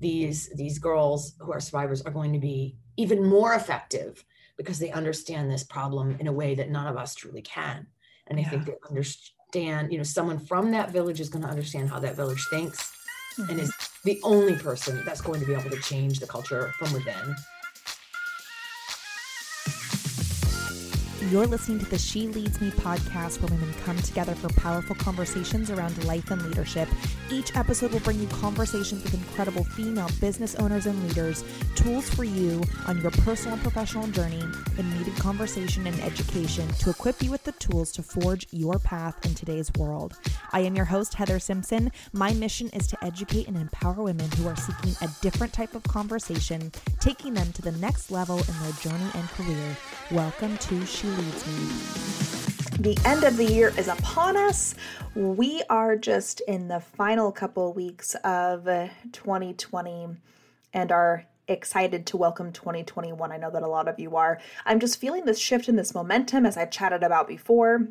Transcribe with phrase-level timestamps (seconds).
[0.00, 4.24] these these girls who are survivors are going to be even more effective
[4.56, 7.86] because they understand this problem in a way that none of us truly can
[8.26, 8.50] and i yeah.
[8.50, 12.16] think they understand you know someone from that village is going to understand how that
[12.16, 12.92] village thinks
[13.38, 13.50] mm-hmm.
[13.50, 13.72] and is
[14.04, 17.34] the only person that's going to be able to change the culture from within
[21.26, 25.68] You're listening to the She Leads Me podcast, where women come together for powerful conversations
[25.68, 26.88] around life and leadership.
[27.28, 31.42] Each episode will bring you conversations with incredible female business owners and leaders,
[31.74, 34.42] tools for you on your personal and professional journey,
[34.78, 39.26] and needed conversation and education to equip you with the tools to forge your path
[39.26, 40.16] in today's world.
[40.52, 41.90] I am your host, Heather Simpson.
[42.12, 45.82] My mission is to educate and empower women who are seeking a different type of
[45.82, 49.76] conversation, taking them to the next level in their journey and career.
[50.12, 51.98] Welcome to She leads me.
[52.80, 54.74] The end of the year is upon us.
[55.14, 58.64] We are just in the final couple weeks of
[59.12, 60.08] 2020
[60.74, 63.32] and are excited to welcome 2021.
[63.32, 64.38] I know that a lot of you are.
[64.66, 67.88] I'm just feeling this shift in this momentum as I chatted about before.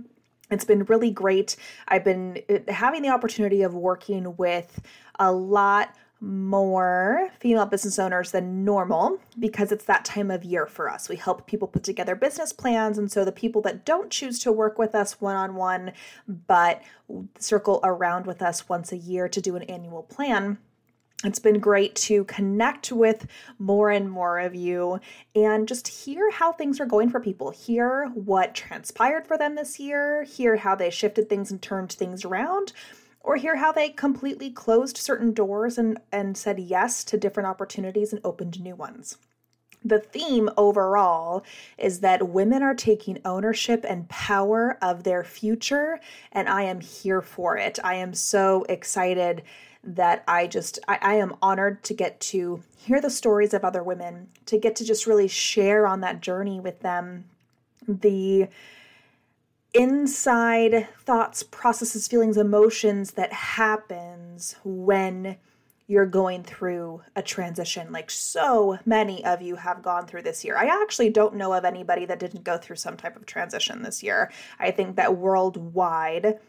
[0.50, 1.58] It's been really great.
[1.88, 4.82] I've been uh, having the opportunity of working with
[5.20, 10.90] a lot more female business owners than normal because it's that time of year for
[10.90, 11.10] us.
[11.10, 12.98] We help people put together business plans.
[12.98, 15.92] And so the people that don't choose to work with us one on one,
[16.48, 16.82] but
[17.38, 20.58] circle around with us once a year to do an annual plan.
[21.24, 23.26] It's been great to connect with
[23.58, 25.00] more and more of you
[25.36, 27.50] and just hear how things are going for people.
[27.50, 32.24] Hear what transpired for them this year, hear how they shifted things and turned things
[32.24, 32.72] around
[33.28, 38.14] or hear how they completely closed certain doors and, and said yes to different opportunities
[38.14, 39.18] and opened new ones.
[39.84, 41.44] The theme overall
[41.78, 46.00] is that women are taking ownership and power of their future,
[46.32, 47.78] and I am here for it.
[47.84, 49.44] I am so excited
[49.84, 53.84] that I just, I, I am honored to get to hear the stories of other
[53.84, 57.26] women, to get to just really share on that journey with them.
[57.90, 58.48] The
[59.78, 65.38] inside thoughts, processes, feelings, emotions that happens when
[65.88, 70.58] you're going through a transition like so many of you have gone through this year.
[70.58, 74.04] I actually don't know of anybody that didn't go through some type of transition this
[74.04, 74.32] year.
[74.60, 76.40] I think that worldwide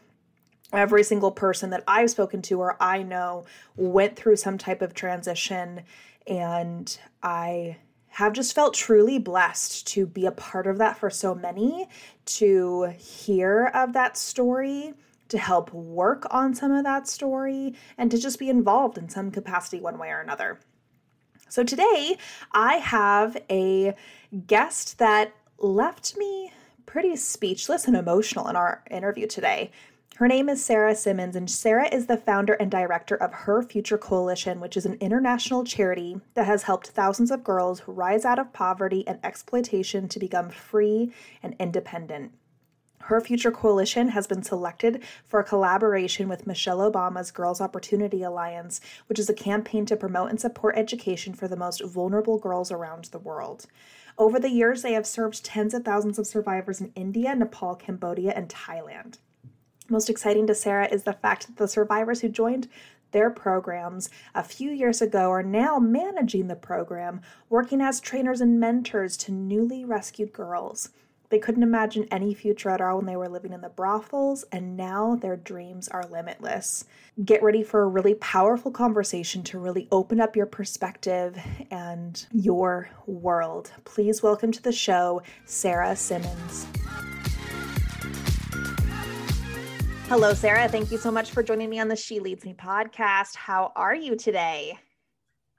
[0.73, 4.93] every single person that I've spoken to or I know went through some type of
[4.93, 5.83] transition
[6.27, 7.77] and I
[8.09, 11.87] have just felt truly blessed to be a part of that for so many,
[12.25, 14.93] to hear of that story,
[15.29, 19.31] to help work on some of that story, and to just be involved in some
[19.31, 20.59] capacity one way or another.
[21.49, 22.17] So today
[22.51, 23.95] I have a
[24.47, 26.51] guest that left me
[26.85, 29.71] pretty speechless and emotional in our interview today.
[30.19, 33.97] Her name is Sarah Simmons, and Sarah is the founder and director of Her Future
[33.97, 38.51] Coalition, which is an international charity that has helped thousands of girls rise out of
[38.51, 42.33] poverty and exploitation to become free and independent.
[43.03, 48.81] Her Future Coalition has been selected for a collaboration with Michelle Obama's Girls Opportunity Alliance,
[49.07, 53.05] which is a campaign to promote and support education for the most vulnerable girls around
[53.05, 53.67] the world.
[54.17, 58.33] Over the years, they have served tens of thousands of survivors in India, Nepal, Cambodia,
[58.35, 59.19] and Thailand.
[59.89, 62.67] Most exciting to Sarah is the fact that the survivors who joined
[63.11, 68.59] their programs a few years ago are now managing the program, working as trainers and
[68.59, 70.89] mentors to newly rescued girls.
[71.29, 74.77] They couldn't imagine any future at all when they were living in the brothels, and
[74.77, 76.85] now their dreams are limitless.
[77.25, 81.37] Get ready for a really powerful conversation to really open up your perspective
[81.71, 83.71] and your world.
[83.85, 86.67] Please welcome to the show, Sarah Simmons.
[90.09, 90.67] Hello, Sarah.
[90.67, 93.35] Thank you so much for joining me on the She Leads Me podcast.
[93.35, 94.75] How are you today?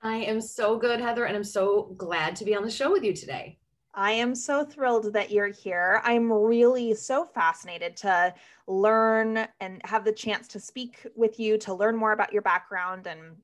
[0.02, 3.04] I am so good, Heather, and I'm so glad to be on the show with
[3.04, 3.60] you today.
[3.94, 6.00] I am so thrilled that you're here.
[6.02, 8.34] I'm really so fascinated to
[8.66, 13.06] learn and have the chance to speak with you, to learn more about your background
[13.06, 13.36] and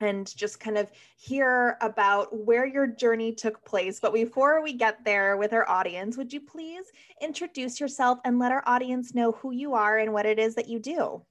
[0.00, 3.98] and just kind of hear about where your journey took place.
[4.00, 6.86] But before we get there with our audience, would you please
[7.20, 10.68] introduce yourself and let our audience know who you are and what it is that
[10.68, 11.22] you do?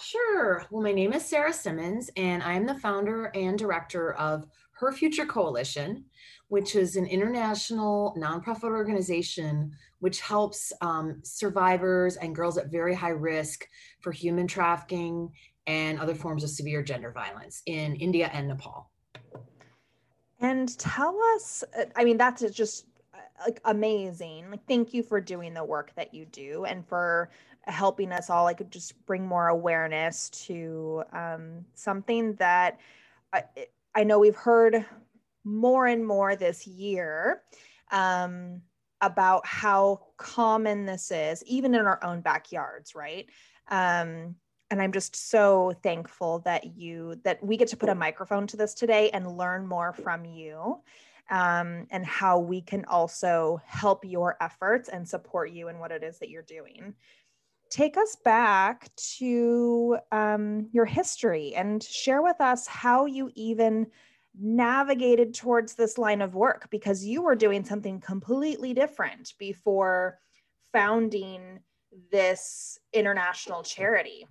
[0.00, 0.64] Sure.
[0.70, 5.26] Well, my name is Sarah Simmons, and I'm the founder and director of Her Future
[5.26, 6.04] Coalition,
[6.48, 13.08] which is an international nonprofit organization which helps um, survivors and girls at very high
[13.08, 13.66] risk
[14.00, 15.32] for human trafficking
[15.66, 18.90] and other forms of severe gender violence in India and Nepal.
[20.40, 21.64] And tell us,
[21.96, 22.86] I mean, that's just
[23.44, 24.50] like amazing.
[24.50, 27.30] Like, thank you for doing the work that you do and for
[27.62, 32.78] helping us all like just bring more awareness to um, something that
[33.32, 33.44] I,
[33.94, 34.84] I know we've heard
[35.44, 37.42] more and more this year
[37.90, 38.60] um,
[39.00, 43.26] about how common this is, even in our own backyards, right?
[43.68, 44.36] Um,
[44.70, 48.56] and I'm just so thankful that you that we get to put a microphone to
[48.56, 50.80] this today and learn more from you.
[51.28, 56.04] Um, and how we can also help your efforts and support you in what it
[56.04, 56.94] is that you're doing.
[57.68, 63.88] Take us back to um, your history and share with us how you even
[64.40, 70.20] navigated towards this line of work because you were doing something completely different before
[70.72, 71.58] founding
[72.12, 74.26] this international charity.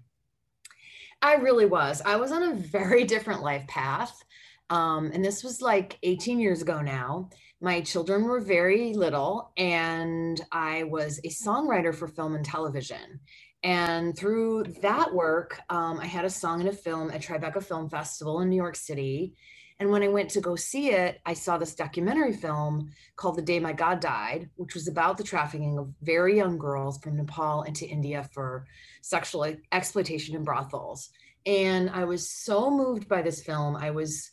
[1.25, 2.03] I really was.
[2.05, 4.23] I was on a very different life path.
[4.69, 7.31] Um, and this was like 18 years ago now.
[7.61, 13.19] My children were very little, and I was a songwriter for film and television.
[13.63, 17.89] And through that work, um, I had a song and a film at Tribeca Film
[17.89, 19.33] Festival in New York City.
[19.79, 23.41] And when I went to go see it, I saw this documentary film called The
[23.41, 27.63] Day My God Died, which was about the trafficking of very young girls from Nepal
[27.63, 28.65] into India for
[29.01, 31.09] sexual exploitation in brothels.
[31.45, 33.75] And I was so moved by this film.
[33.75, 34.31] I was,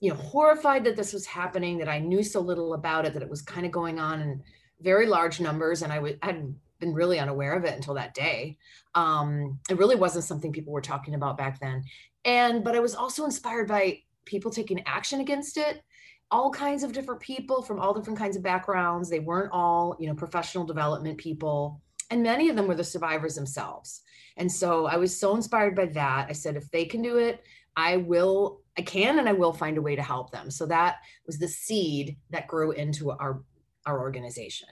[0.00, 3.22] you know, horrified that this was happening, that I knew so little about it, that
[3.22, 4.42] it was kind of going on in
[4.80, 5.82] very large numbers.
[5.82, 8.56] And I had been really unaware of it until that day.
[8.94, 11.84] Um, it really wasn't something people were talking about back then.
[12.24, 15.82] And, but I was also inspired by people taking action against it.
[16.30, 19.08] All kinds of different people from all different kinds of backgrounds.
[19.08, 21.80] They weren't all you know professional development people.
[22.10, 24.02] And many of them were the survivors themselves.
[24.36, 26.26] And so i was so inspired by that.
[26.28, 27.42] I said if they can do it
[27.78, 30.50] i will i can and i will find a way to help them.
[30.50, 30.96] So that
[31.26, 33.42] was the seed that grew into our
[33.86, 34.68] our organization.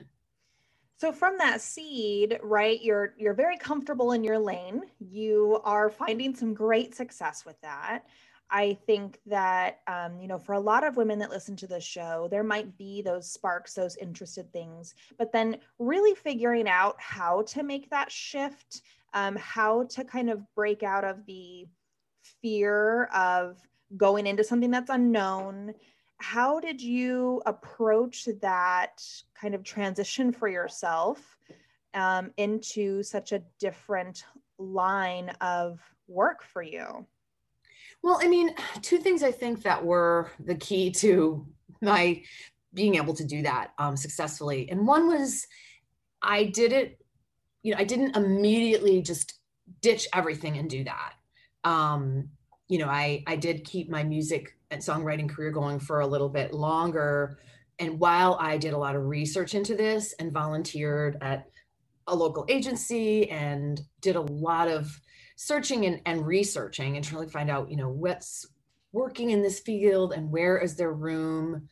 [0.99, 4.82] So from that seed right you're you're very comfortable in your lane.
[4.99, 8.05] You are finding some great success with that
[8.50, 11.81] I think that, um, you know, for a lot of women that listen to the
[11.81, 17.43] show, there might be those sparks, those interested things, but then really figuring out how
[17.43, 18.82] to make that shift,
[19.14, 21.66] um, how to kind of break out of the
[22.40, 23.58] fear of
[23.96, 25.75] going into something that's unknown.
[26.19, 29.02] How did you approach that
[29.38, 31.37] kind of transition for yourself
[31.94, 34.25] um, into such a different
[34.58, 37.06] line of work for you?
[38.06, 41.44] Well, I mean, two things I think that were the key to
[41.82, 42.23] my
[42.73, 44.70] being able to do that um, successfully.
[44.70, 45.47] And one was
[46.23, 47.00] I did it,
[47.62, 49.41] you know, I didn't immediately just
[49.81, 51.14] ditch everything and do that.
[51.64, 52.29] Um,
[52.69, 56.29] you know, I, I did keep my music and songwriting career going for a little
[56.29, 57.38] bit longer.
[57.79, 61.47] And while I did a lot of research into this and volunteered at
[62.06, 65.00] a local agency and did a lot of
[65.37, 68.47] searching and, and researching and trying to find out, you know, what's
[68.93, 71.69] working in this field and where is there room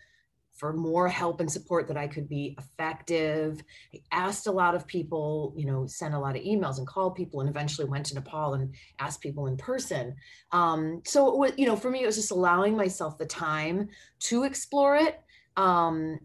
[0.55, 3.61] for more help and support that I could be effective.
[3.93, 7.17] I asked a lot of people, you know, sent a lot of emails and called
[7.17, 10.15] people and eventually went to Nepal and asked people in person.
[10.53, 13.89] Um, so, was, you know, for me, it was just allowing myself the time
[14.21, 15.21] to explore it,
[15.57, 16.21] um,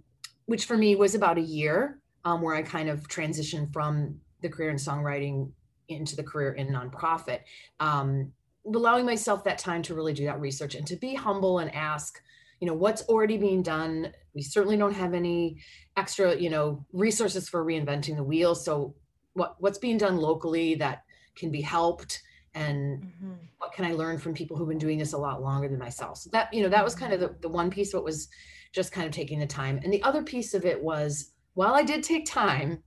[0.45, 4.49] which for me was about a year um, where I kind of transitioned from the
[4.49, 5.51] career in songwriting
[5.89, 7.41] into the career in nonprofit.
[7.79, 8.31] Um,
[8.65, 12.21] allowing myself that time to really do that research and to be humble and ask,
[12.59, 14.13] you know, what's already being done.
[14.33, 15.57] We certainly don't have any
[15.97, 18.55] extra, you know, resources for reinventing the wheel.
[18.55, 18.95] So
[19.33, 21.03] what what's being done locally that
[21.35, 22.21] can be helped
[22.53, 23.33] and mm-hmm.
[23.59, 26.17] what can I learn from people who've been doing this a lot longer than myself?
[26.17, 28.27] So that, you know, that was kind of the, the one piece of it was
[28.71, 29.79] just kind of taking the time.
[29.83, 32.83] And the other piece of it was while I did take time,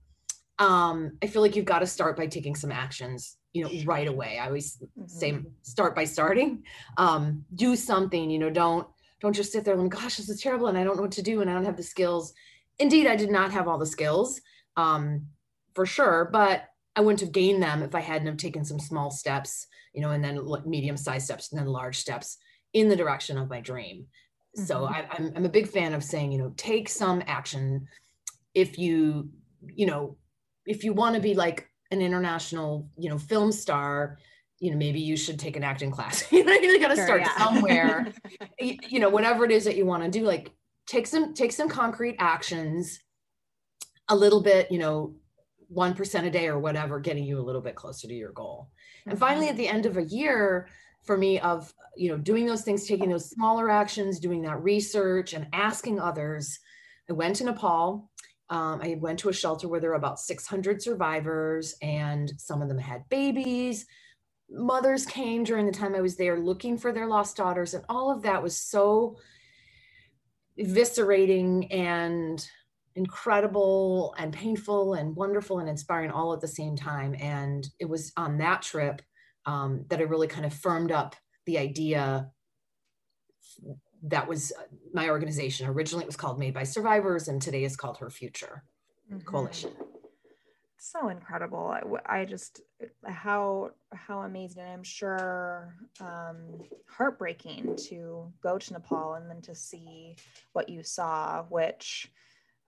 [0.59, 4.07] um, I feel like you've got to start by taking some actions, you know, right
[4.07, 4.39] away.
[4.39, 5.07] I always mm-hmm.
[5.07, 6.63] say start by starting.
[6.97, 8.87] Um, do something, you know, don't
[9.19, 11.21] don't just sit there and gosh, this is terrible and I don't know what to
[11.21, 12.33] do and I don't have the skills.
[12.79, 14.41] Indeed, I did not have all the skills,
[14.75, 15.27] um,
[15.73, 19.11] for sure, but I wouldn't have gained them if I hadn't have taken some small
[19.11, 22.37] steps, you know, and then medium sized steps and then large steps
[22.73, 24.07] in the direction of my dream.
[24.57, 24.65] Mm-hmm.
[24.65, 27.87] So I, I'm, I'm a big fan of saying, you know, take some action
[28.53, 29.29] if you,
[29.65, 30.17] you know,
[30.65, 34.17] if you want to be like an international, you know, film star,
[34.59, 36.23] you know, maybe you should take an acting class.
[36.31, 37.37] you know, you got to sure, start yeah.
[37.37, 38.13] somewhere.
[38.59, 40.51] you, you know, whatever it is that you want to do, like
[40.87, 42.99] take some take some concrete actions,
[44.09, 45.15] a little bit, you know,
[45.67, 48.69] one percent a day or whatever, getting you a little bit closer to your goal.
[49.05, 49.25] And mm-hmm.
[49.25, 50.69] finally, at the end of a year,
[51.03, 55.33] for me, of you know, doing those things, taking those smaller actions, doing that research,
[55.33, 56.59] and asking others.
[57.09, 58.09] I went to Nepal
[58.49, 62.69] um, I went to a shelter where there were about 600 survivors, and some of
[62.69, 63.85] them had babies.
[64.49, 68.11] mothers came during the time I was there looking for their lost daughters, and all
[68.11, 69.17] of that was so
[70.59, 72.47] eviscerating and
[72.95, 77.15] incredible and painful and wonderful and inspiring all at the same time.
[77.19, 79.01] And it was on that trip
[79.45, 82.31] um, that I really kind of firmed up the idea
[84.03, 85.67] that was uh, my organization.
[85.67, 88.63] Originally, it was called Made by Survivors, and today is called Her Future
[89.11, 89.25] mm-hmm.
[89.25, 89.71] Coalition.
[90.77, 91.73] So incredible!
[92.07, 92.59] I, I, just
[93.05, 94.63] how how amazing!
[94.63, 100.17] And I'm sure um, heartbreaking to go to Nepal and then to see
[100.51, 102.11] what you saw, which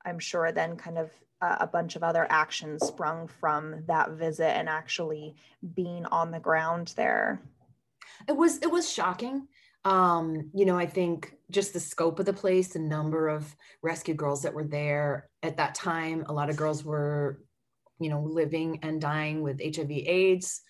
[0.05, 1.11] I'm sure then kind of
[1.41, 5.35] uh, a bunch of other actions sprung from that visit and actually
[5.73, 7.41] being on the ground there.
[8.29, 9.49] It was it was shocking.
[9.85, 14.15] Um, you know, I think just the scope of the place, the number of rescue
[14.15, 17.43] girls that were there at that time, a lot of girls were,
[17.99, 20.61] you know, living and dying with HIV AIDS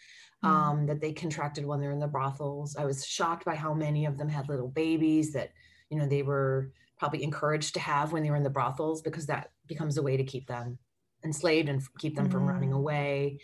[0.44, 0.50] mm.
[0.50, 2.76] um, that they contracted when they're in the brothels.
[2.76, 5.52] I was shocked by how many of them had little babies that,
[5.90, 9.26] you know, they were probably encouraged to have when they were in the brothels because
[9.28, 10.78] that becomes a way to keep them
[11.24, 12.32] enslaved and keep them mm.
[12.32, 12.78] from running mm.
[12.78, 13.40] away.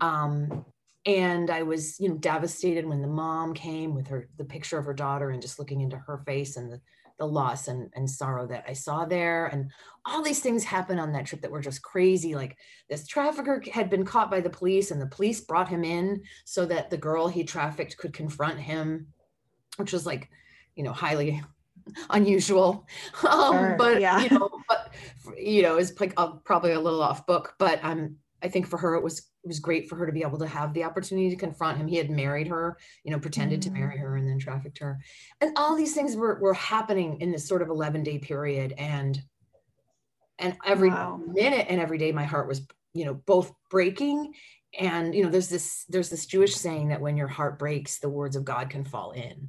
[0.00, 0.64] Um,
[1.06, 4.84] and I was, you know, devastated when the mom came with her the picture of
[4.84, 6.80] her daughter and just looking into her face and the
[7.20, 9.46] the loss and, and sorrow that I saw there.
[9.46, 9.70] And
[10.06, 12.34] all these things happened on that trip that were just crazy.
[12.34, 12.56] Like
[12.88, 16.66] this trafficker had been caught by the police, and the police brought him in so
[16.66, 19.08] that the girl he trafficked could confront him,
[19.76, 20.30] which was like,
[20.74, 21.40] you know, highly
[22.10, 22.88] unusual.
[23.28, 24.20] Um, sure, but yeah.
[24.22, 24.92] you know, but
[25.36, 27.54] you know, it's like uh, probably a little off book.
[27.58, 30.22] But um, I think for her it was it was great for her to be
[30.22, 31.88] able to have the opportunity to confront him.
[31.88, 33.74] He had married her, you know, pretended mm-hmm.
[33.74, 35.00] to marry her and then trafficked her.
[35.40, 38.74] And all these things were, were happening in this sort of 11 day period.
[38.76, 39.20] And,
[40.38, 41.20] and every wow.
[41.26, 44.34] minute and every day, my heart was, you know, both breaking
[44.78, 48.10] and, you know, there's this, there's this Jewish saying that when your heart breaks, the
[48.10, 49.48] words of God can fall in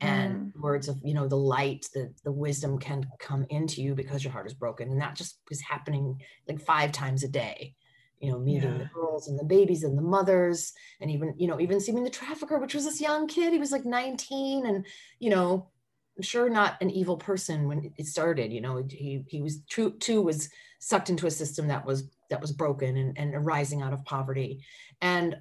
[0.00, 0.60] and mm.
[0.60, 4.32] words of, you know, the light, the, the wisdom can come into you because your
[4.32, 4.90] heart is broken.
[4.90, 7.74] And that just was happening like five times a day
[8.20, 8.78] you know, meeting yeah.
[8.78, 12.10] the girls and the babies and the mothers, and even, you know, even seeing the
[12.10, 13.52] trafficker, which was this young kid.
[13.52, 14.84] He was like 19 and,
[15.18, 15.68] you know,
[16.16, 19.92] I'm sure not an evil person when it started, you know, he, he was true
[19.98, 20.48] too, was
[20.80, 24.64] sucked into a system that was, that was broken and, and arising out of poverty.
[25.00, 25.36] And,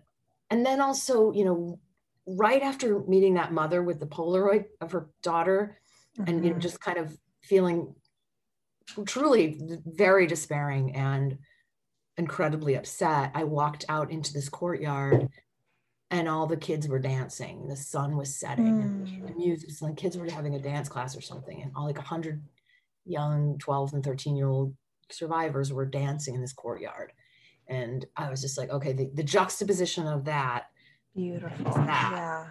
[0.52, 1.80] and then also, you know,
[2.28, 5.80] right after meeting that mother with the Polaroid of her daughter
[6.20, 6.30] mm-hmm.
[6.30, 6.62] and, you know, mm-hmm.
[6.62, 7.96] just kind of feeling
[9.06, 11.40] truly very despairing and,
[12.18, 15.30] incredibly upset, I walked out into this courtyard
[16.10, 17.68] and all the kids were dancing.
[17.68, 18.82] The sun was setting mm.
[18.82, 21.62] and the music, and the kids were having a dance class or something.
[21.62, 22.42] And all like a hundred
[23.06, 24.76] young 12 and 13 year old
[25.12, 27.12] survivors were dancing in this courtyard.
[27.68, 30.68] And I was just like, okay, the, the juxtaposition of that.
[31.14, 31.72] Beautiful.
[31.74, 32.12] That.
[32.14, 32.46] Yeah.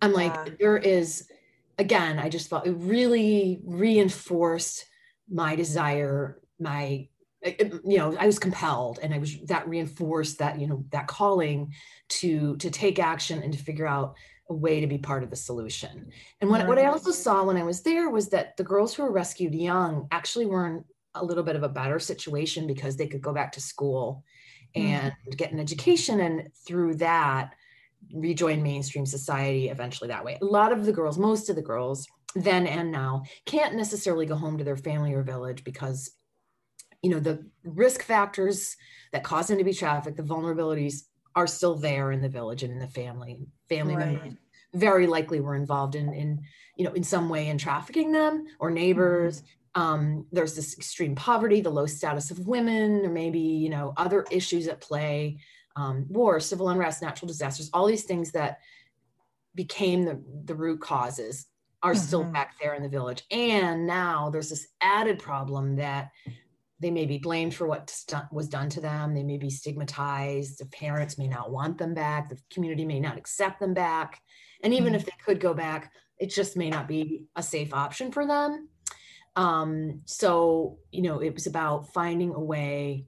[0.00, 0.16] I'm yeah.
[0.16, 1.28] like, there is,
[1.78, 4.86] again, I just felt it really reinforced
[5.28, 7.08] my desire, my
[7.44, 11.72] you know i was compelled and i was that reinforced that you know that calling
[12.08, 14.14] to to take action and to figure out
[14.50, 16.10] a way to be part of the solution.
[16.42, 19.02] And what, what i also saw when i was there was that the girls who
[19.02, 20.84] were rescued young actually were in
[21.14, 24.24] a little bit of a better situation because they could go back to school
[24.74, 25.36] and mm.
[25.36, 27.54] get an education and through that
[28.12, 30.38] rejoin mainstream society eventually that way.
[30.42, 34.34] A lot of the girls most of the girls then and now can't necessarily go
[34.34, 36.10] home to their family or village because
[37.04, 38.76] you know the risk factors
[39.12, 41.02] that cause them to be trafficked the vulnerabilities
[41.36, 44.06] are still there in the village and in the family family right.
[44.06, 44.32] members
[44.72, 46.40] very likely were involved in in
[46.76, 49.82] you know in some way in trafficking them or neighbors mm-hmm.
[49.82, 54.24] um, there's this extreme poverty the low status of women or maybe you know other
[54.30, 55.38] issues at play
[55.76, 58.60] um, war civil unrest natural disasters all these things that
[59.54, 61.46] became the, the root causes
[61.82, 62.00] are mm-hmm.
[62.00, 66.10] still back there in the village and now there's this added problem that
[66.84, 67.90] they may be blamed for what
[68.30, 69.14] was done to them.
[69.14, 70.58] They may be stigmatized.
[70.58, 72.28] The parents may not want them back.
[72.28, 74.20] The community may not accept them back.
[74.62, 74.96] And even mm-hmm.
[74.96, 78.68] if they could go back, it just may not be a safe option for them.
[79.34, 83.06] Um, so, you know, it was about finding a way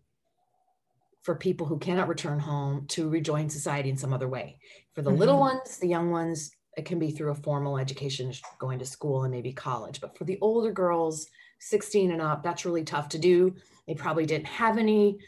[1.21, 4.59] for people who cannot return home to rejoin society in some other way.
[4.95, 5.19] For the mm-hmm.
[5.19, 9.25] little ones, the young ones, it can be through a formal education, going to school
[9.25, 10.01] and maybe college.
[10.01, 11.27] But for the older girls,
[11.59, 13.55] 16 and up, that's really tough to do.
[13.87, 15.19] They probably didn't have any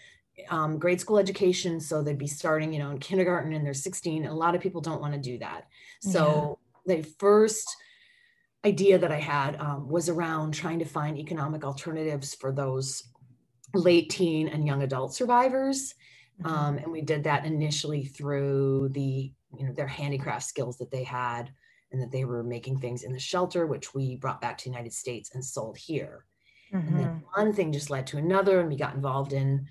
[0.50, 4.24] um, grade school education, so they'd be starting, you know, in kindergarten and they're 16.
[4.24, 5.66] And a lot of people don't want to do that.
[6.00, 6.96] So yeah.
[6.96, 7.76] the first
[8.64, 13.04] idea that I had um, was around trying to find economic alternatives for those
[13.74, 15.94] late teen and young adult survivors.
[16.42, 16.54] Mm-hmm.
[16.54, 21.04] Um, and we did that initially through the you know their handicraft skills that they
[21.04, 21.50] had
[21.92, 24.70] and that they were making things in the shelter which we brought back to the
[24.70, 26.24] united states and sold here
[26.72, 26.86] mm-hmm.
[26.86, 27.40] and then mm-hmm.
[27.40, 29.66] one thing just led to another and we got involved in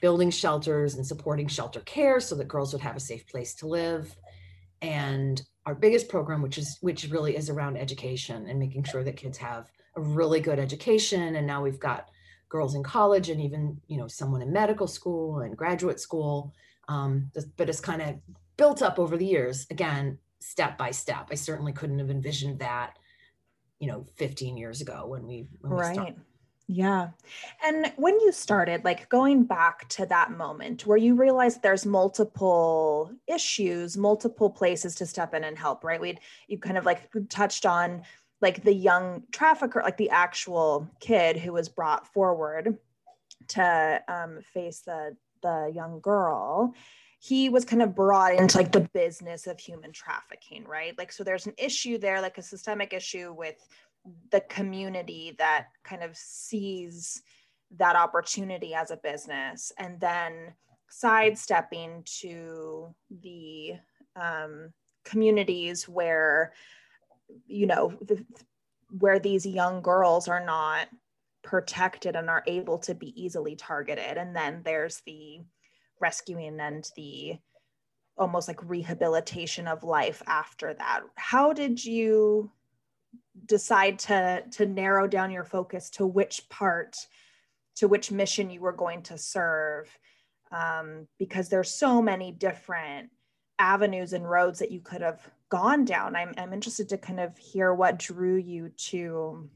[0.00, 3.66] building shelters and supporting shelter care so that girls would have a safe place to
[3.66, 4.14] live
[4.82, 9.16] and our biggest program which is which really is around education and making sure that
[9.16, 12.10] kids have a really good education and now we've got
[12.48, 16.52] girls in college and even you know someone in medical school and graduate school
[16.88, 18.14] um, but it's kind of
[18.56, 21.28] built up over the years again step by step.
[21.30, 22.98] I certainly couldn't have envisioned that
[23.78, 26.20] you know 15 years ago when we when right started.
[26.66, 27.08] yeah.
[27.64, 33.12] And when you started like going back to that moment where you realized there's multiple
[33.26, 36.00] issues multiple places to step in and help right?
[36.00, 38.02] We'd you kind of like touched on
[38.42, 42.76] like the young trafficker, like the actual kid who was brought forward
[43.48, 46.74] to um, face the the young girl
[47.26, 50.96] he was kind of brought into like the business of human trafficking right?
[50.96, 53.56] Like so there's an issue there like a systemic issue with
[54.30, 57.22] the community that kind of sees
[57.78, 60.54] that opportunity as a business and then
[60.88, 63.72] sidestepping to the
[64.14, 64.72] um,
[65.04, 66.52] communities where
[67.48, 68.24] you know the,
[69.00, 70.86] where these young girls are not
[71.42, 74.16] protected and are able to be easily targeted.
[74.16, 75.40] And then there's the
[76.00, 77.36] rescuing and the
[78.18, 82.50] almost like rehabilitation of life after that how did you
[83.44, 86.96] decide to to narrow down your focus to which part
[87.74, 89.98] to which mission you were going to serve
[90.52, 93.10] um, because there's so many different
[93.58, 96.16] avenues and roads that you could have gone down.
[96.16, 99.48] I'm, I'm interested to kind of hear what drew you to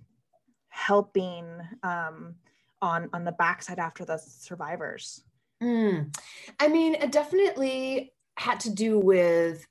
[0.68, 1.44] helping
[1.82, 2.34] um,
[2.80, 5.22] on on the backside after the survivors.
[5.62, 6.16] Mm.
[6.58, 9.66] I mean, it definitely had to do with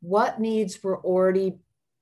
[0.00, 1.58] what needs were already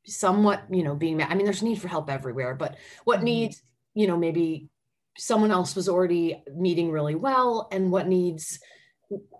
[0.06, 1.30] somewhat, you know, being met.
[1.30, 3.24] I mean, there's need for help everywhere, but what mm-hmm.
[3.24, 3.62] needs,
[3.94, 4.68] you know, maybe
[5.16, 8.60] someone else was already meeting really well, and what needs,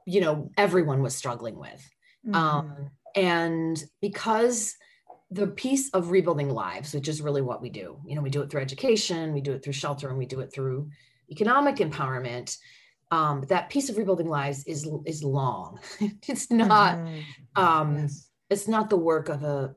[0.06, 1.90] you know, everyone was struggling with.
[2.26, 2.34] Mm-hmm.
[2.34, 4.76] Um, and because
[5.30, 8.42] the piece of rebuilding lives, which is really what we do, you know, we do
[8.42, 10.90] it through education, we do it through shelter, and we do it through
[11.30, 12.56] economic empowerment.
[13.10, 15.80] Um, that piece of rebuilding lives is is long.
[16.28, 17.62] it's not mm-hmm.
[17.62, 18.28] um, yes.
[18.50, 19.74] it's not the work of a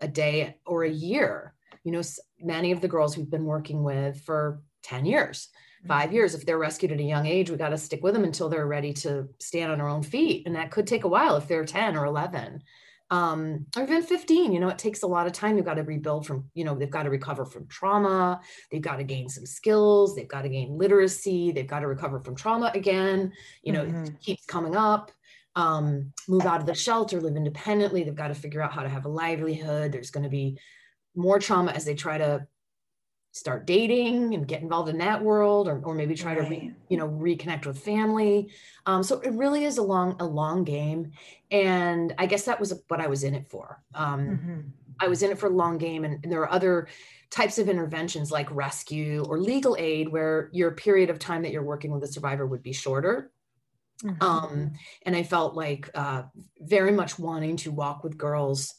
[0.00, 1.54] a day or a year.
[1.84, 2.02] You know,
[2.40, 5.48] many of the girls we've been working with for 10 years
[5.86, 6.16] five mm-hmm.
[6.16, 8.48] years if they're rescued at a young age we got to stick with them until
[8.48, 11.48] they're ready to stand on their own feet and that could take a while if
[11.48, 12.62] they're 10 or 11
[13.10, 15.56] um, or even 15 you know it takes a lot of time.
[15.56, 18.40] They've got to rebuild from you know they've got to recover from trauma.
[18.70, 20.16] They've got to gain some skills.
[20.16, 21.52] They've got to gain literacy.
[21.52, 24.04] They've got to recover from trauma again you know mm-hmm.
[24.04, 25.10] it keeps coming up
[25.56, 28.02] um, move out of the shelter live independently.
[28.02, 29.92] They've got to figure out how to have a livelihood.
[29.92, 30.58] There's going to be
[31.14, 32.46] more trauma as they try to
[33.34, 36.44] start dating and get involved in that world or, or maybe try right.
[36.44, 38.48] to re, you know reconnect with family
[38.86, 41.10] um, so it really is a long a long game
[41.50, 44.60] and i guess that was what i was in it for um, mm-hmm.
[45.00, 46.86] i was in it for a long game and, and, there are other
[47.30, 51.64] types of interventions like rescue or legal aid where your period of time that you're
[51.64, 53.32] working with a survivor would be shorter
[54.04, 54.22] mm-hmm.
[54.22, 54.72] um,
[55.06, 56.22] and i felt like uh,
[56.60, 58.74] very much wanting to walk with girls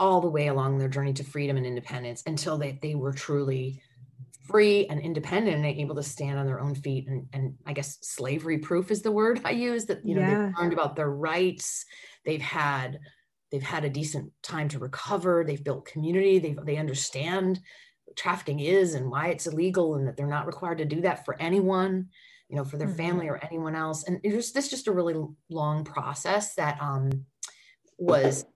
[0.00, 3.82] all the way along their journey to freedom and independence until they, they were truly
[4.48, 7.98] free and independent and able to stand on their own feet and, and i guess
[8.00, 10.46] slavery proof is the word i use that you know yeah.
[10.46, 11.84] they've learned about their rights
[12.24, 12.98] they've had
[13.52, 17.60] they've had a decent time to recover they've built community they they understand
[18.06, 21.24] what trafficking is and why it's illegal and that they're not required to do that
[21.24, 22.08] for anyone
[22.48, 22.96] you know for their mm-hmm.
[22.96, 25.14] family or anyone else and it was this just a really
[25.48, 27.08] long process that um
[27.98, 28.46] was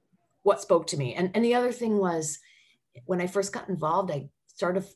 [0.44, 1.14] what spoke to me.
[1.14, 2.38] And, and the other thing was
[3.06, 4.88] when I first got involved, I started to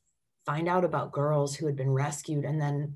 [0.47, 2.95] find out about girls who had been rescued and then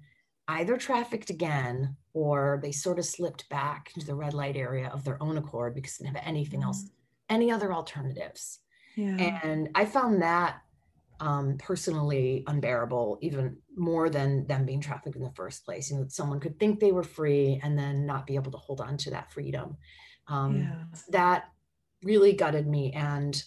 [0.49, 5.03] either trafficked again or they sort of slipped back into the red light area of
[5.05, 7.35] their own accord because they didn't have anything else, mm-hmm.
[7.35, 8.61] any other alternatives.
[8.97, 9.41] Yeah.
[9.43, 10.61] And I found that
[11.21, 15.91] um, personally unbearable, even more than them being trafficked in the first place.
[15.91, 18.81] You know, someone could think they were free and then not be able to hold
[18.81, 19.77] on to that freedom.
[20.27, 20.85] Um, yeah.
[21.11, 21.45] That
[22.03, 22.93] really gutted me.
[22.93, 23.43] And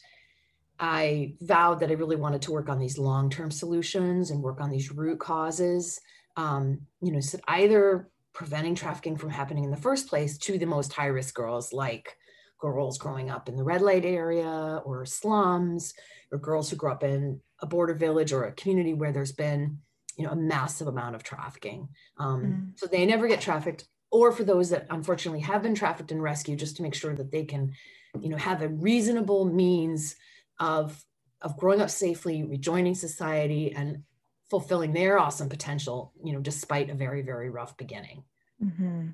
[0.79, 4.59] I vowed that I really wanted to work on these long term solutions and work
[4.59, 5.99] on these root causes.
[6.35, 10.65] Um, you know, so either preventing trafficking from happening in the first place to the
[10.65, 12.17] most high risk girls, like
[12.59, 15.93] girls growing up in the red light area or slums,
[16.31, 19.79] or girls who grew up in a border village or a community where there's been,
[20.17, 21.87] you know, a massive amount of trafficking.
[22.17, 22.79] Um, mm.
[22.79, 26.59] So they never get trafficked or for those that unfortunately have been trafficked and rescued,
[26.59, 27.73] just to make sure that they can,
[28.21, 30.15] you know, have a reasonable means
[30.59, 31.05] of
[31.41, 34.03] of growing up safely, rejoining society, and
[34.49, 38.23] fulfilling their awesome potential, you know, despite a very, very rough beginning.
[38.63, 39.07] Mm-hmm.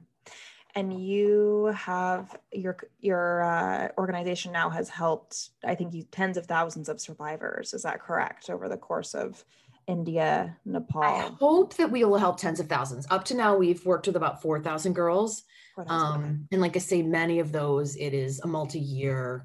[0.75, 6.45] And you have your your uh, organization now has helped, I think, you tens of
[6.45, 7.73] thousands of survivors.
[7.73, 8.49] Is that correct?
[8.49, 9.43] Over the course of
[9.87, 11.03] India, Nepal.
[11.03, 13.05] I hope that we will help tens of thousands.
[13.09, 15.47] Up to now, we've worked with about four thousand girls, 4,
[15.87, 19.43] um, and like I say, many of those it is a multi-year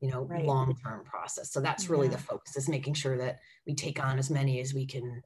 [0.00, 0.44] you know right.
[0.44, 2.12] long term process so that's really yeah.
[2.12, 5.22] the focus is making sure that we take on as many as we can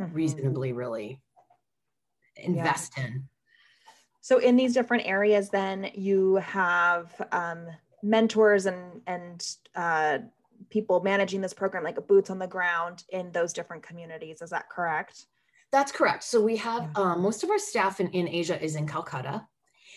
[0.00, 0.12] mm-hmm.
[0.12, 1.20] reasonably really
[2.36, 3.04] invest yeah.
[3.04, 3.28] in
[4.20, 7.66] so in these different areas then you have um,
[8.02, 10.18] mentors and and uh,
[10.68, 14.68] people managing this program like boots on the ground in those different communities is that
[14.68, 15.26] correct
[15.70, 17.02] that's correct so we have yeah.
[17.02, 19.46] um, most of our staff in, in asia is in calcutta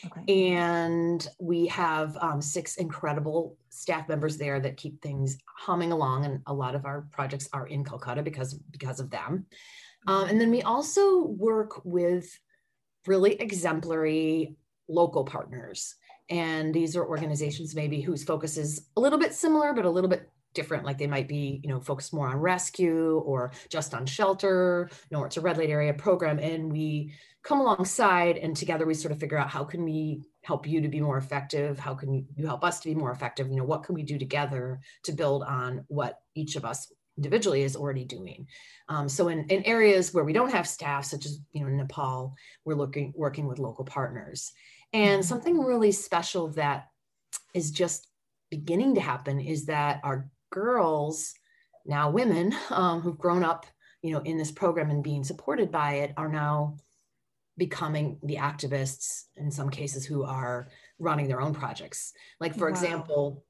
[0.06, 0.46] Okay.
[0.56, 6.42] And we have um, six incredible staff members there that keep things humming along, and
[6.48, 9.46] a lot of our projects are in Calcutta because because of them.
[10.08, 12.28] Um, and then we also work with
[13.08, 14.56] really exemplary
[14.89, 15.96] local partners,
[16.30, 20.10] and these are organizations maybe whose focus is a little bit similar, but a little
[20.10, 24.06] bit different like they might be you know focused more on rescue or just on
[24.06, 27.12] shelter you know it's a red light area program and we
[27.43, 30.88] come alongside and together we sort of figure out how can we help you to
[30.88, 31.77] be more effective?
[31.77, 33.49] How can you help us to be more effective?
[33.49, 37.63] You know what can we do together to build on what each of us individually
[37.63, 38.47] is already doing?
[38.88, 42.34] Um, so in, in areas where we don't have staff such as you know nepal
[42.63, 44.53] we're looking working with local partners.
[44.93, 45.27] And mm-hmm.
[45.27, 46.88] something really special that
[47.53, 48.08] is just
[48.49, 51.34] beginning to happen is that our girls
[51.86, 53.65] now women um, who've grown up
[54.01, 56.77] you know in this program and being supported by it are now
[57.58, 60.68] becoming the activists in some cases who are
[61.00, 62.13] running their own projects.
[62.39, 62.72] Like, for wow.
[62.72, 63.44] example,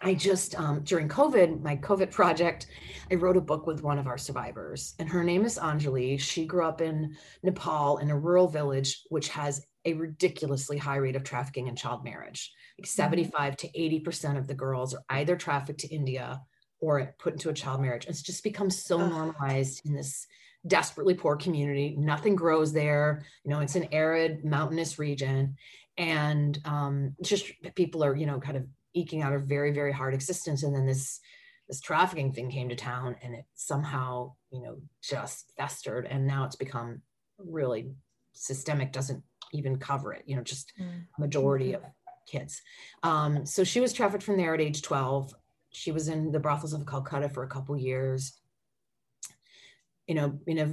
[0.00, 2.66] I just, um, during COVID, my COVID project,
[3.10, 6.20] I wrote a book with one of our survivors, and her name is Anjali.
[6.20, 11.16] She grew up in Nepal in a rural village, which has a ridiculously high rate
[11.16, 12.52] of trafficking and child marriage.
[12.78, 13.02] Like mm-hmm.
[13.02, 16.42] 75 to 80% of the girls are either trafficked to India
[16.80, 18.06] or put into a child marriage.
[18.06, 20.26] It's just become so normalized in this
[20.68, 21.96] desperately poor community.
[21.98, 23.24] Nothing grows there.
[23.44, 25.56] You know, it's an arid mountainous region.
[25.96, 30.14] And um, just people are, you know, kind of eking out a very, very hard
[30.14, 30.62] existence.
[30.62, 31.20] And then this
[31.68, 36.06] this trafficking thing came to town and it somehow, you know, just festered.
[36.06, 37.02] And now it's become
[37.36, 37.90] really
[38.32, 41.04] systemic, doesn't even cover it, you know, just mm.
[41.18, 41.82] majority of
[42.26, 42.62] kids.
[43.02, 45.34] Um, so she was trafficked from there at age 12.
[45.70, 48.38] She was in the brothels of Calcutta for a couple years
[50.08, 50.72] you know, in a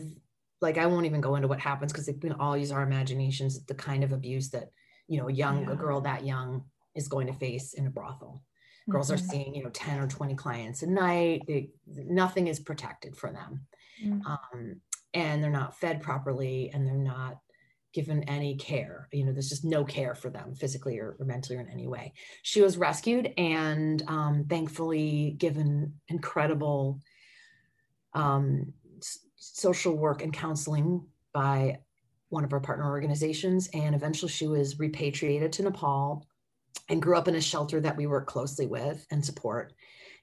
[0.61, 3.63] like I won't even go into what happens because we can all use our imaginations.
[3.65, 4.69] The kind of abuse that
[5.07, 5.73] you know a young yeah.
[5.73, 6.63] a girl that young
[6.95, 8.41] is going to face in a brothel.
[8.89, 9.25] Girls mm-hmm.
[9.25, 11.43] are seeing you know ten or twenty clients a night.
[11.47, 13.67] They, nothing is protected for them,
[14.03, 14.25] mm-hmm.
[14.25, 14.81] um,
[15.13, 17.39] and they're not fed properly, and they're not
[17.93, 19.07] given any care.
[19.11, 21.87] You know, there's just no care for them physically or, or mentally or in any
[21.87, 22.13] way.
[22.41, 26.99] She was rescued and um, thankfully given incredible
[28.13, 28.73] um,
[29.53, 31.79] social work and counseling by
[32.29, 33.69] one of our partner organizations.
[33.73, 36.25] And eventually she was repatriated to Nepal
[36.89, 39.73] and grew up in a shelter that we work closely with and support.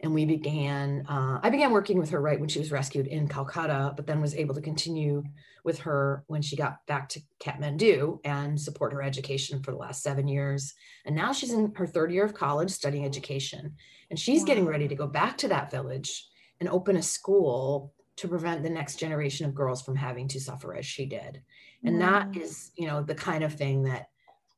[0.00, 3.28] And we began, uh, I began working with her right when she was rescued in
[3.28, 5.22] Calcutta, but then was able to continue
[5.64, 10.02] with her when she got back to Kathmandu and support her education for the last
[10.02, 10.74] seven years.
[11.04, 13.76] And now she's in her third year of college studying education.
[14.11, 14.46] And she's wow.
[14.46, 16.26] getting ready to go back to that village
[16.58, 20.75] and open a school to prevent the next generation of girls from having to suffer
[20.75, 21.42] as she did.
[21.85, 24.07] And that is, you know, the kind of thing that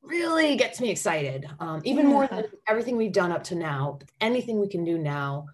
[0.03, 2.12] really gets me excited, um, even yeah.
[2.12, 3.99] more than everything we've done up to now.
[4.21, 5.47] Anything we can do now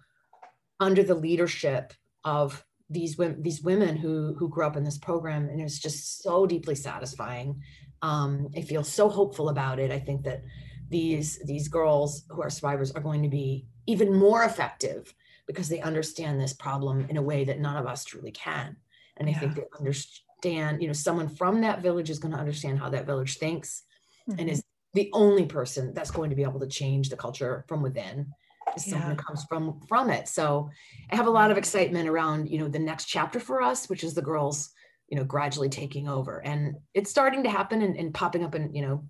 [0.79, 1.93] under the leadership
[2.25, 6.21] of these women, these women who who grew up in this program, and it's just
[6.21, 7.61] so deeply satisfying.
[8.01, 9.91] Um, I feel so hopeful about it.
[9.91, 10.43] I think that
[10.89, 15.13] these these girls who are survivors are going to be even more effective
[15.51, 18.77] because they understand this problem in a way that none of us truly can.
[19.17, 22.79] And I think they understand, you know, someone from that village is going to understand
[22.79, 23.83] how that village thinks
[24.29, 24.39] mm-hmm.
[24.39, 27.81] and is the only person that's going to be able to change the culture from
[27.81, 28.33] within
[28.75, 28.93] is yeah.
[28.93, 30.27] someone who comes from from it.
[30.27, 30.69] So
[31.11, 34.03] I have a lot of excitement around, you know, the next chapter for us, which
[34.03, 34.71] is the girls,
[35.09, 36.41] you know, gradually taking over.
[36.45, 39.03] And it's starting to happen and, and popping up in, you know,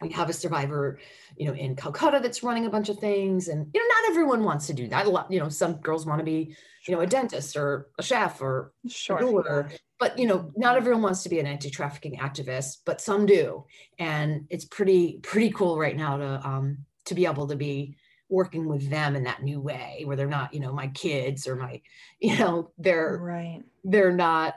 [0.00, 0.98] we have a survivor
[1.36, 4.44] you know in calcutta that's running a bunch of things and you know not everyone
[4.44, 5.06] wants to do that.
[5.06, 6.54] A lot you know some girls want to be
[6.86, 9.18] you know a dentist or a chef or sure.
[9.18, 13.26] a doer, but you know not everyone wants to be an anti-trafficking activist but some
[13.26, 13.64] do
[13.98, 17.96] and it's pretty pretty cool right now to um to be able to be
[18.28, 21.56] working with them in that new way where they're not you know my kids or
[21.56, 21.80] my
[22.20, 23.62] you know they're right.
[23.84, 24.54] they're not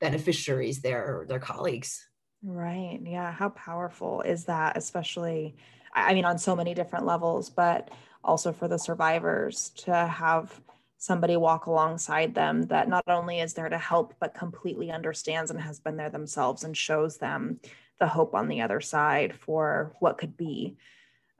[0.00, 2.06] beneficiaries they're their colleagues
[2.44, 3.00] Right.
[3.02, 3.32] Yeah.
[3.32, 5.56] How powerful is that, especially,
[5.94, 7.90] I mean, on so many different levels, but
[8.22, 10.60] also for the survivors to have
[10.98, 15.60] somebody walk alongside them that not only is there to help, but completely understands and
[15.60, 17.60] has been there themselves and shows them
[17.98, 20.76] the hope on the other side for what could be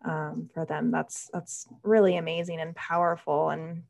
[0.05, 0.91] um, for them.
[0.91, 3.51] That's that's really amazing and powerful.
[3.51, 3.85] And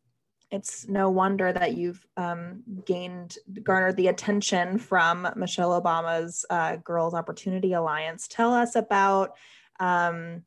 [0.54, 7.12] it's no wonder that you've um, gained garnered the attention from Michelle Obama's uh, Girls
[7.12, 8.28] Opportunity Alliance.
[8.28, 9.34] Tell us about
[9.80, 10.44] um,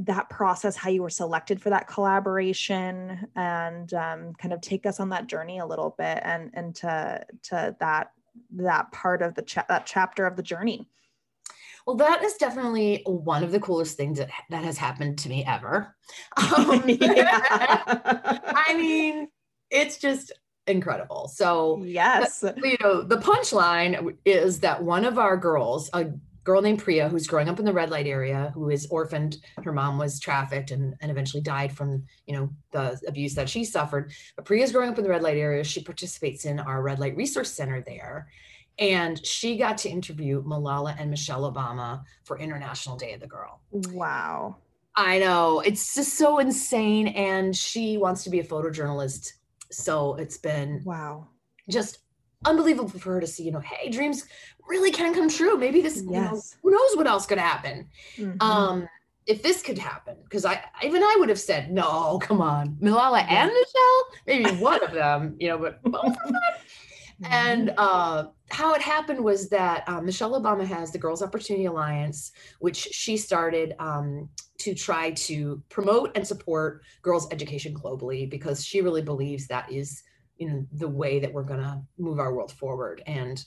[0.00, 5.00] that process, how you were selected for that collaboration, and um, kind of take us
[5.00, 8.12] on that journey a little bit and and to to that
[8.50, 10.90] that part of the cha- that chapter of the journey.
[11.86, 15.44] Well, that is definitely one of the coolest things that, that has happened to me
[15.44, 15.94] ever.
[16.36, 19.28] Um, I mean,
[19.70, 20.32] it's just
[20.66, 21.28] incredible.
[21.28, 26.12] So, yes, you know, the punchline is that one of our girls, a
[26.44, 29.72] girl named Priya, who's growing up in the red light area, who is orphaned, her
[29.72, 34.12] mom was trafficked and, and eventually died from, you know, the abuse that she suffered.
[34.36, 35.64] But Priya's growing up in the red light area.
[35.64, 38.28] She participates in our red light resource center there
[38.78, 43.60] and she got to interview Malala and Michelle Obama for International Day of the Girl.
[43.70, 44.56] Wow.
[44.96, 45.60] I know.
[45.60, 47.08] It's just so insane.
[47.08, 49.32] And she wants to be a photojournalist.
[49.70, 51.28] So it's been wow.
[51.70, 51.98] Just
[52.44, 54.26] unbelievable for her to see, you know, hey, dreams
[54.68, 55.56] really can come true.
[55.56, 56.04] Maybe this, yes.
[56.04, 57.88] you know, who knows what else could happen.
[58.16, 58.42] Mm-hmm.
[58.42, 58.88] Um,
[59.26, 63.20] if this could happen, because I even I would have said, no, come on, Malala
[63.20, 63.44] yeah.
[63.44, 66.42] and Michelle, maybe one of them, you know, but both of them.
[67.24, 67.78] And mm-hmm.
[67.78, 72.76] uh, how it happened was that um, Michelle Obama has the Girls Opportunity Alliance, which
[72.76, 79.02] she started um, to try to promote and support girls' education globally because she really
[79.02, 80.02] believes that is,
[80.36, 83.02] you know, the way that we're going to move our world forward.
[83.06, 83.44] And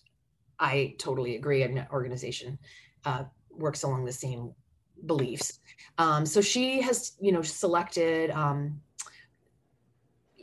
[0.60, 1.64] I totally agree.
[1.64, 2.58] An organization
[3.06, 4.54] uh, works along the same
[5.06, 5.60] beliefs.
[5.98, 8.82] Um, so she has, you know, selected um,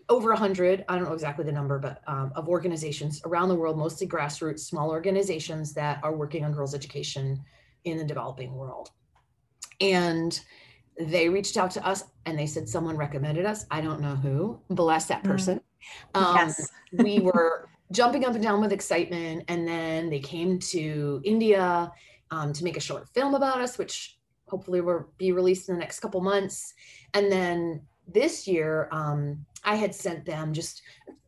[0.08, 3.78] over 100 i don't know exactly the number but um, of organizations around the world
[3.78, 7.42] mostly grassroots small organizations that are working on girls education
[7.84, 8.90] in the developing world.
[9.80, 10.38] And
[10.98, 13.66] they reached out to us and they said someone recommended us.
[13.70, 14.60] I don't know who.
[14.68, 15.30] Bless that mm.
[15.30, 15.60] person.
[16.14, 16.68] Um, yes.
[16.92, 21.92] we were jumping up and down with excitement and then they came to india
[22.30, 24.16] um, to make a short film about us which
[24.48, 26.74] hopefully will be released in the next couple months.
[27.14, 30.82] And then this year um, I had sent them just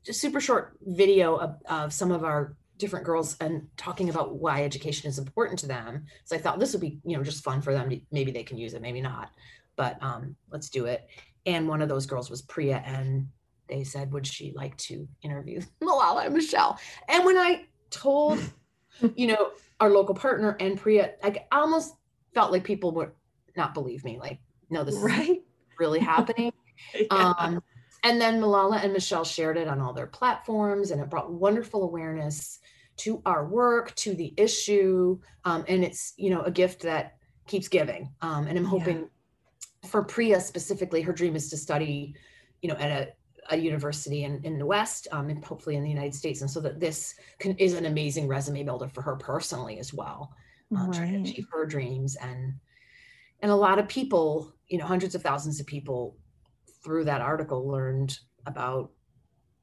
[0.09, 4.65] a super short video of, of some of our different girls and talking about why
[4.65, 6.05] education is important to them.
[6.25, 7.91] So I thought this would be, you know, just fun for them.
[7.91, 9.31] To, maybe they can use it, maybe not,
[9.77, 11.09] but um, let's do it.
[11.47, 13.29] And one of those girls was Priya, and
[13.69, 16.79] they said, would she like to interview Malala and Michelle?
[17.09, 18.41] And when I told,
[19.15, 21.95] you know, our local partner and Priya, I almost
[22.35, 23.13] felt like people would
[23.57, 24.19] not believe me.
[24.19, 24.39] Like,
[24.71, 25.31] no, this right?
[25.31, 25.39] is
[25.79, 26.53] really happening.
[26.95, 27.35] yeah.
[27.39, 27.63] Um,
[28.03, 31.85] and then Malala and Michelle shared it on all their platforms, and it brought wonderful
[31.85, 32.59] awareness
[32.97, 37.69] to our work, to the issue, um, and it's you know a gift that keeps
[37.69, 38.13] giving.
[38.21, 39.89] Um, and I'm hoping yeah.
[39.89, 42.15] for Priya specifically, her dream is to study,
[42.63, 43.13] you know, at a
[43.51, 46.41] a university in, in the West, um, and hopefully in the United States.
[46.41, 50.33] And so that this can, is an amazing resume builder for her personally as well,
[50.75, 50.95] uh, right.
[50.95, 52.17] trying to achieve her dreams.
[52.17, 52.55] And
[53.41, 56.17] and a lot of people, you know, hundreds of thousands of people
[56.85, 58.91] through that article learned about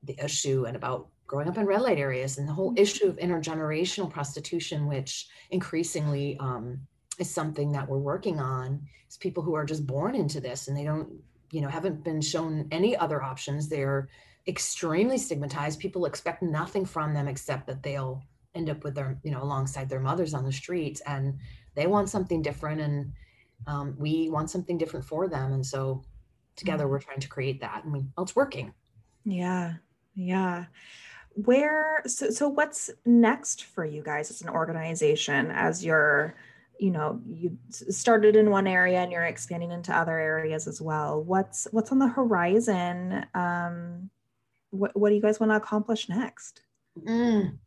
[0.03, 2.81] the issue and about growing up in red light areas and the whole mm-hmm.
[2.81, 6.79] issue of intergenerational prostitution, which increasingly um,
[7.19, 8.81] is something that we're working on.
[9.07, 11.09] Is people who are just born into this and they don't,
[11.51, 13.69] you know, haven't been shown any other options.
[13.69, 14.09] They're
[14.47, 15.79] extremely stigmatized.
[15.79, 18.23] People expect nothing from them except that they'll
[18.55, 21.37] end up with their, you know, alongside their mothers on the streets, and
[21.75, 23.13] they want something different, and
[23.67, 25.53] um, we want something different for them.
[25.53, 26.03] And so
[26.55, 28.73] together we're trying to create that and we well, it's working.
[29.25, 29.75] Yeah
[30.15, 30.65] yeah.
[31.33, 36.35] Where so so what's next for you guys as an organization as you're
[36.77, 41.23] you know you started in one area and you're expanding into other areas as well?
[41.23, 43.25] What's what's on the horizon?
[43.33, 44.09] Um
[44.71, 46.63] what, what do you guys want to accomplish next?
[46.99, 47.57] Mm,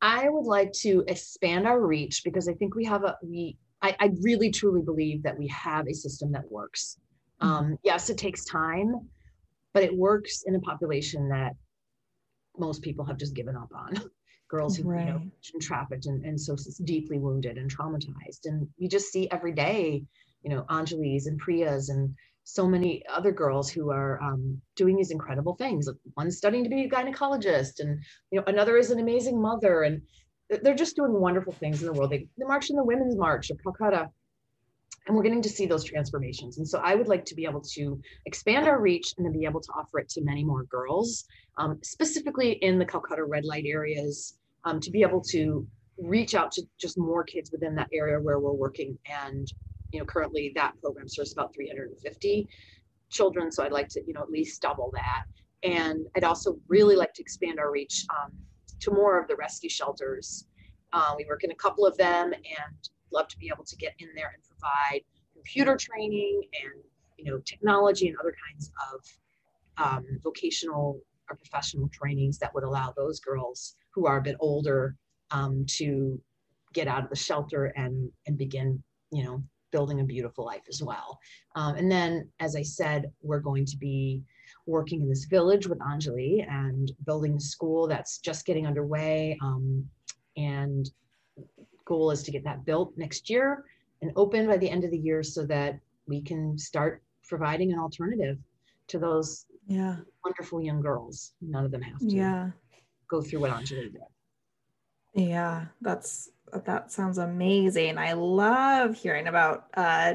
[0.00, 3.94] i would like to expand our reach because i think we have a we I,
[4.00, 6.98] I really truly believe that we have a system that works.
[7.42, 7.52] Mm-hmm.
[7.52, 8.94] Um, yes, it takes time,
[9.74, 11.54] but it works in a population that
[12.58, 13.94] most people have just given up on.
[14.48, 15.22] Girls who you know
[15.62, 18.44] trafficked and, and so deeply wounded and traumatized.
[18.44, 20.04] And we just see every day,
[20.42, 25.10] you know, Anjali's and Priya's and so many other girls who are um, doing these
[25.10, 25.86] incredible things.
[25.86, 27.98] Like, One's studying to be a gynecologist, and
[28.30, 30.02] you know, another is an amazing mother, and
[30.50, 32.10] they're just doing wonderful things in the world.
[32.10, 34.10] They, they march in the Women's March of Calcutta,
[35.06, 36.58] and we're getting to see those transformations.
[36.58, 39.44] And so, I would like to be able to expand our reach and then be
[39.44, 41.24] able to offer it to many more girls,
[41.58, 45.66] um, specifically in the Calcutta red light areas, um, to be able to
[45.98, 49.52] reach out to just more kids within that area where we're working and
[49.92, 52.48] you know, currently that program serves about 350
[53.10, 53.52] children.
[53.52, 55.24] So I'd like to, you know, at least double that.
[55.62, 58.32] And I'd also really like to expand our reach um,
[58.80, 60.46] to more of the rescue shelters.
[60.92, 63.94] Uh, we work in a couple of them and love to be able to get
[63.98, 65.00] in there and provide
[65.34, 66.82] computer training and,
[67.16, 72.92] you know, technology and other kinds of um, vocational or professional trainings that would allow
[72.96, 74.96] those girls who are a bit older
[75.30, 76.20] um, to
[76.72, 80.82] get out of the shelter and and begin, you know, building a beautiful life as
[80.82, 81.18] well.
[81.56, 84.22] Um, and then, as I said, we're going to be
[84.66, 89.38] working in this village with Anjali and building a school that's just getting underway.
[89.42, 89.84] Um,
[90.36, 90.90] and
[91.84, 93.64] goal is to get that built next year
[94.02, 97.78] and open by the end of the year so that we can start providing an
[97.78, 98.36] alternative
[98.88, 99.98] to those Yeah.
[100.24, 101.32] wonderful young girls.
[101.40, 102.50] None of them have to Yeah.
[103.08, 103.98] go through what Angela did.
[105.14, 106.28] Yeah, that's
[106.66, 107.96] that sounds amazing.
[107.96, 110.14] I love hearing about uh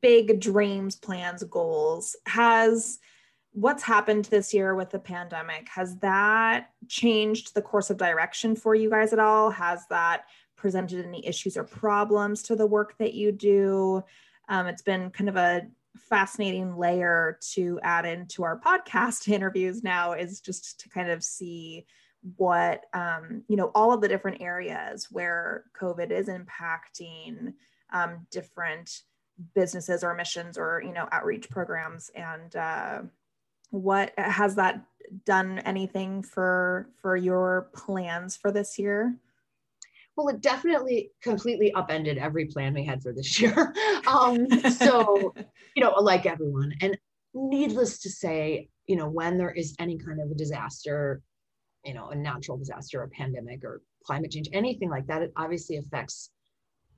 [0.00, 2.14] big dreams, plans, goals.
[2.26, 3.00] Has
[3.52, 8.74] what's happened this year with the pandemic has that changed the course of direction for
[8.74, 9.50] you guys at all?
[9.50, 10.24] Has that
[10.62, 14.04] presented any issues or problems to the work that you do?
[14.48, 15.66] Um, it's been kind of a
[15.98, 21.84] fascinating layer to add into our podcast interviews now is just to kind of see
[22.36, 27.52] what um, you know all of the different areas where covid is impacting
[27.92, 29.00] um, different
[29.54, 33.02] businesses or missions or you know outreach programs and uh,
[33.70, 34.84] what has that
[35.26, 39.16] done anything for for your plans for this year
[40.16, 43.74] Well, it definitely completely upended every plan we had for this year.
[44.06, 45.34] um, so,
[45.74, 46.72] you know, like everyone.
[46.80, 46.98] And
[47.34, 51.22] needless to say, you know, when there is any kind of a disaster,
[51.84, 55.76] you know, a natural disaster, a pandemic, or climate change, anything like that, it obviously
[55.78, 56.30] affects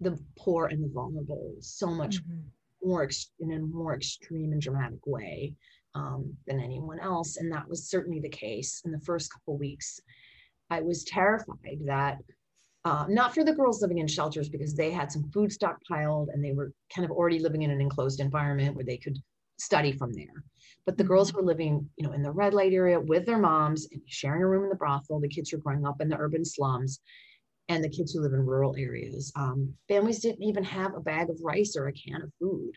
[0.01, 2.45] the poor and the vulnerable so much Mhm.
[2.83, 5.55] more ex- in a more extreme and dramatic way
[5.95, 7.37] um, than anyone else.
[7.37, 10.01] And that was certainly the case in the first couple weeks.
[10.69, 12.19] I was terrified that
[12.85, 16.45] uh, not for the girls living in shelters because they had some food stockpiled and
[16.45, 19.19] they were kind of already living in an enclosed environment where they could
[19.57, 20.45] study from there.
[20.85, 23.39] But the girls who were living, you know, in the red light area with their
[23.39, 26.09] moms and sharing a room in the brothel, the kids who are growing up in
[26.09, 27.01] the urban slums,
[27.71, 29.33] and the kids who live in rural areas.
[29.37, 32.73] Um, families didn't even have a bag of rice or a can of food.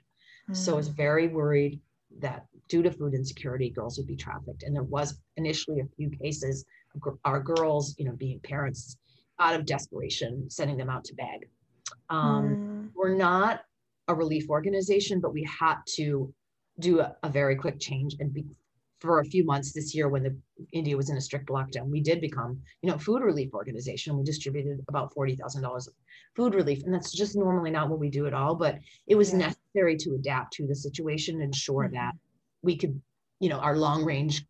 [0.54, 1.82] So I was very worried
[2.20, 4.64] that due to food insecurity, girls would be trafficked.
[4.64, 6.64] And there was initially a few cases
[6.96, 8.98] of our girls, you know, being parents
[9.40, 11.50] out of desperation, sending them out to beg.
[12.10, 12.90] Um, Mm.
[12.96, 13.62] We're not
[14.08, 16.34] a relief organization, but we had to
[16.80, 18.46] do a, a very quick change and be
[19.00, 20.36] for a few months this year when the
[20.74, 24.18] India was in a strict lockdown, we did become, you know, a food relief organization.
[24.18, 25.94] We distributed about forty thousand dollars of
[26.36, 28.56] food relief, and that's just normally not what we do at all.
[28.56, 29.38] But it was Yeah.
[29.50, 31.92] necessary to adapt to the situation and ensure Mhm.
[31.92, 32.14] that
[32.64, 33.00] we could,
[33.40, 34.48] you know, our long range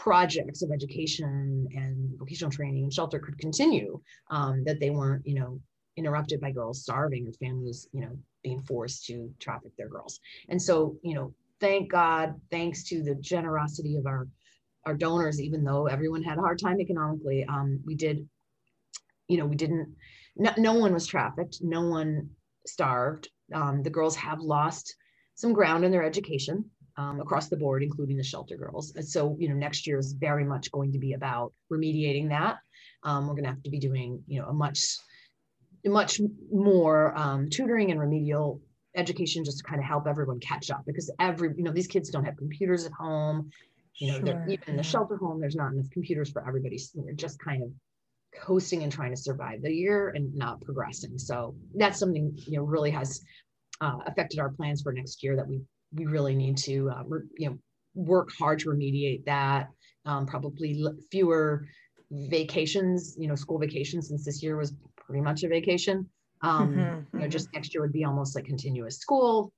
[0.00, 4.00] projects of education and vocational training and shelter could continue.
[4.30, 5.60] Um, that they weren't, you know,
[5.96, 10.18] interrupted by girls starving or families, you know, being forced to traffic their girls.
[10.48, 14.26] And so, you know, thank God, thanks to the generosity of our
[14.86, 18.26] our donors, even though everyone had a hard time economically, um, we did,
[19.28, 19.94] you know, we didn't.
[20.36, 21.58] No, no one was trafficked.
[21.60, 22.30] No one
[22.66, 23.28] starved.
[23.52, 24.96] Um, the girls have lost
[25.34, 28.92] some ground in their education um, across the board, including the shelter girls.
[28.94, 32.58] And so, you know, next year is very much going to be about remediating that.
[33.04, 34.98] Um, we're going to have to be doing, you know, a much,
[35.84, 36.20] much
[36.52, 38.60] more um, tutoring and remedial
[38.94, 42.10] education just to kind of help everyone catch up because every, you know, these kids
[42.10, 43.50] don't have computers at home.
[43.98, 46.76] You know, they're Sure, even in the shelter home, there's not enough computers for everybody.
[46.76, 47.70] So we're just kind of
[48.38, 51.18] coasting and trying to survive the year and not progressing.
[51.18, 53.22] So that's something, you know, really has
[53.80, 55.62] uh, affected our plans for next year that we
[55.92, 57.58] we really need to uh, re- you know
[57.94, 59.68] work hard to remediate that
[60.04, 61.66] um, probably l- fewer
[62.10, 64.72] vacations you know school vacations since this year was
[65.06, 66.08] pretty much a vacation
[66.42, 67.28] Um, mm-hmm, you know, mm-hmm.
[67.28, 69.52] just next year would be almost like continuous school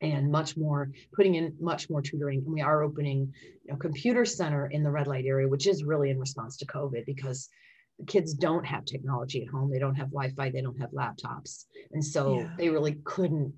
[0.00, 2.42] and much more putting in much more tutoring.
[2.44, 3.32] And we are opening
[3.70, 7.04] a computer center in the red light area, which is really in response to COVID
[7.06, 7.48] because
[7.98, 9.70] the kids don't have technology at home.
[9.70, 10.50] They don't have Wi-Fi.
[10.50, 11.64] They don't have laptops.
[11.92, 12.50] And so yeah.
[12.58, 13.52] they really couldn't,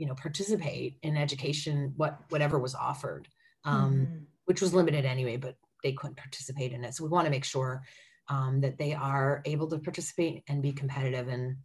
[0.00, 3.28] you know, participate in education, what whatever was offered,
[3.66, 4.16] um, mm-hmm.
[4.46, 6.94] which was limited anyway, but they couldn't participate in it.
[6.94, 7.82] So we want to make sure
[8.28, 11.56] um, that they are able to participate and be competitive and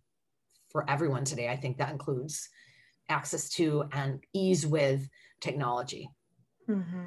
[0.69, 1.47] for everyone today.
[1.47, 2.49] I think that includes
[3.07, 5.07] access to and ease with
[5.39, 6.09] technology.
[6.67, 7.05] Mm-hmm.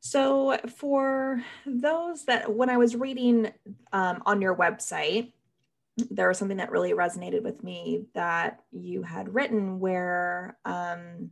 [0.00, 3.52] So, for those that, when I was reading
[3.92, 5.32] um, on your website,
[5.96, 11.30] there was something that really resonated with me that you had written where um,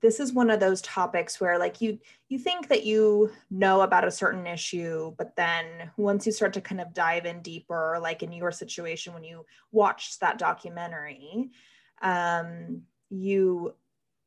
[0.00, 1.98] this is one of those topics where like you
[2.28, 5.64] you think that you know about a certain issue but then
[5.96, 9.44] once you start to kind of dive in deeper like in your situation when you
[9.70, 11.50] watched that documentary
[12.02, 13.74] um, you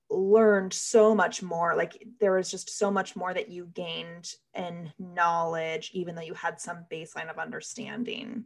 [0.09, 1.75] learned so much more.
[1.75, 6.33] Like there was just so much more that you gained in knowledge even though you
[6.33, 8.45] had some baseline of understanding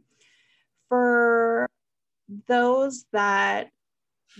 [0.94, 1.68] for
[2.46, 3.70] those that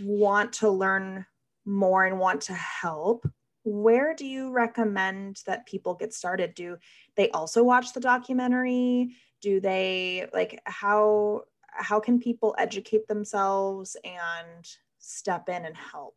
[0.00, 1.26] want to learn
[1.64, 3.26] more and want to help
[3.64, 6.76] where do you recommend that people get started do
[7.16, 9.09] they also watch the documentary
[9.40, 14.64] do they like how how can people educate themselves and
[14.98, 16.14] step in and help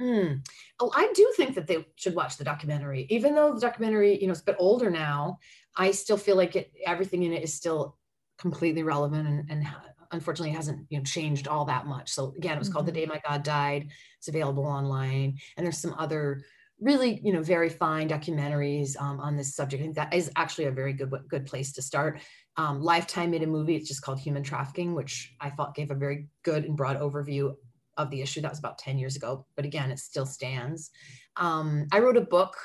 [0.00, 0.44] Mm.
[0.80, 4.26] Oh, I do think that they should watch the documentary, even though the documentary, you
[4.26, 5.38] know, is a bit older now.
[5.76, 7.98] I still feel like it, everything in it is still
[8.38, 9.66] completely relevant and, and
[10.12, 12.10] unfortunately hasn't you know changed all that much.
[12.10, 12.74] So again, it was mm-hmm.
[12.74, 13.88] called The Day My God Died.
[14.18, 16.42] It's available online, and there's some other
[16.80, 19.80] really you know very fine documentaries um, on this subject.
[19.80, 22.20] I think that is actually a very good good place to start.
[22.56, 23.76] Um, Lifetime made a movie.
[23.76, 27.54] It's just called Human Trafficking, which I thought gave a very good and broad overview
[27.96, 28.40] of the issue.
[28.40, 30.90] That was about 10 years ago, but again, it still stands.
[31.36, 32.56] Um, I wrote a book,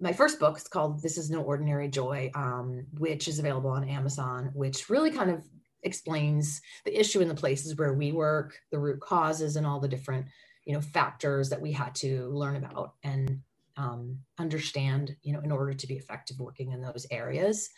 [0.00, 3.88] my first book, is called This Is No Ordinary Joy, um, which is available on
[3.88, 5.44] Amazon, which really kind of
[5.82, 9.88] explains the issue in the places where we work, the root causes, and all the
[9.88, 10.26] different
[10.64, 13.40] you know factors that we had to learn about and
[13.76, 17.70] um, understand you know in order to be effective working in those areas.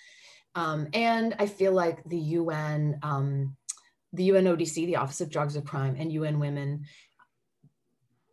[0.54, 3.56] Um, and i feel like the un um,
[4.12, 6.84] the UNODC, the Office of Drugs of Crime, and UN Women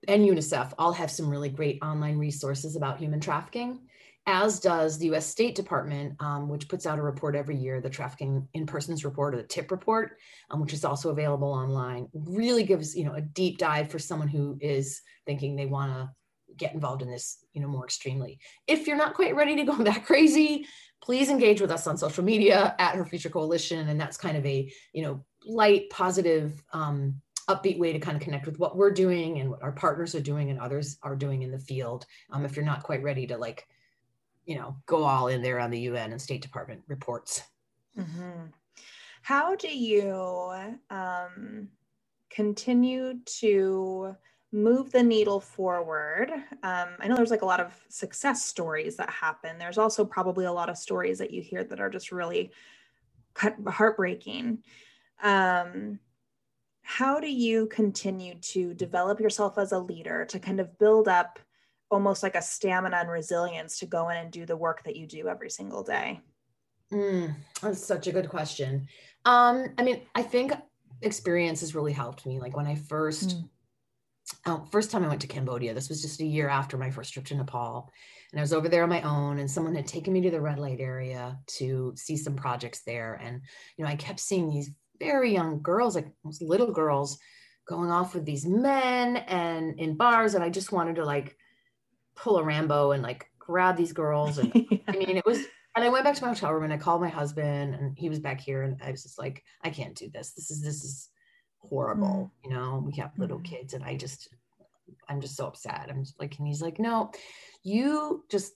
[0.08, 3.80] and UNICEF all have some really great online resources about human trafficking,
[4.28, 7.89] as does the US State Department, um, which puts out a report every year, the
[7.89, 10.18] Trafficking in Persons Report or the TIP report,
[10.49, 12.08] um, which is also available online.
[12.14, 16.10] Really gives you know a deep dive for someone who is thinking they want to
[16.58, 18.39] get involved in this you know more extremely.
[18.68, 20.66] If you're not quite ready to go that crazy,
[21.03, 24.45] please engage with us on social media at Her Future Coalition, and that's kind of
[24.45, 28.91] a you know light, positive, um, upbeat way to kind of connect with what we're
[28.91, 32.06] doing and what our partners are doing and others are doing in the field.
[32.32, 33.68] Um, if you're not quite ready to like,
[34.46, 37.43] you know, go all in there on the UN and State Department reports.
[37.98, 38.48] Mm-hmm.
[39.22, 40.54] How do you
[40.89, 41.70] um,
[42.30, 44.16] continue to
[44.52, 46.32] move the needle forward?
[46.64, 49.58] Um, I know there's like a lot of success stories that happen.
[49.58, 52.52] There's also probably a lot of stories that you hear that are just really
[53.36, 54.64] heartbreaking
[55.24, 56.00] um,
[56.88, 61.39] how do you continue to develop yourself as a leader to kind of build up
[61.89, 65.07] almost like a stamina and resilience to go in and do the work that you
[65.07, 66.21] do every single day?
[66.93, 68.88] Mm, that's such a good question.
[69.25, 70.53] Um, I mean, I think
[71.01, 72.39] experience has really helped me.
[72.39, 73.49] Like when I first, mm.
[74.45, 77.13] oh, first time I went to Cambodia, this was just a year after my first
[77.13, 77.91] trip to Nepal.
[78.31, 80.41] And I was over there on my own, and someone had taken me to the
[80.41, 83.19] red light area to see some projects there.
[83.23, 83.41] And,
[83.75, 84.69] you know, I kept seeing these
[85.00, 86.08] very young girls, like
[86.41, 87.18] little girls,
[87.68, 90.36] going off with these men and in bars.
[90.36, 91.36] And I just wanted to like
[92.16, 94.38] pull a Rambo and like grab these girls.
[94.38, 94.78] And yeah.
[94.88, 95.39] I mean, it was,
[95.76, 98.10] and I went back to my hotel room and I called my husband and he
[98.10, 98.64] was back here.
[98.64, 100.32] And I was just like, I can't do this.
[100.32, 101.10] This is, this is
[101.60, 102.32] horrible.
[102.32, 102.50] Mm.
[102.50, 103.46] You know, we have little mm.
[103.46, 104.30] kids and I just,
[105.10, 105.88] I'm just so upset.
[105.89, 107.12] I'm like, and he's like, no,
[107.64, 108.54] you just,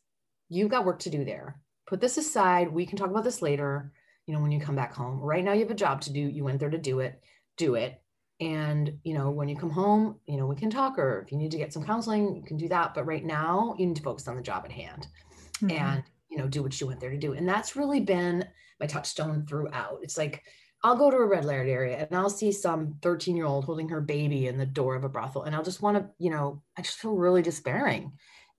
[0.49, 1.59] you've got work to do there.
[1.87, 2.71] Put this aside.
[2.71, 3.91] We can talk about this later
[4.29, 5.19] you know, when you come back home.
[5.19, 6.19] Right now you have a job to do.
[6.19, 7.19] You went there to do it,
[7.57, 7.99] do it.
[8.39, 11.37] And, you know, when you come home, you know, we can talk or if you
[11.39, 12.93] need to get some counseling, you can do that.
[12.93, 15.07] But right now you need to focus on the job at hand
[15.55, 15.71] mm-hmm.
[15.71, 17.33] and, you know, do what you went there to do.
[17.33, 18.45] And that's really been
[18.79, 19.97] my touchstone throughout.
[20.03, 20.43] It's like,
[20.83, 23.89] I'll go to a red light area and I'll see some 13 year old holding
[23.89, 25.41] her baby in the door of a brothel.
[25.41, 28.11] And I'll just want to, you know, I just feel really despairing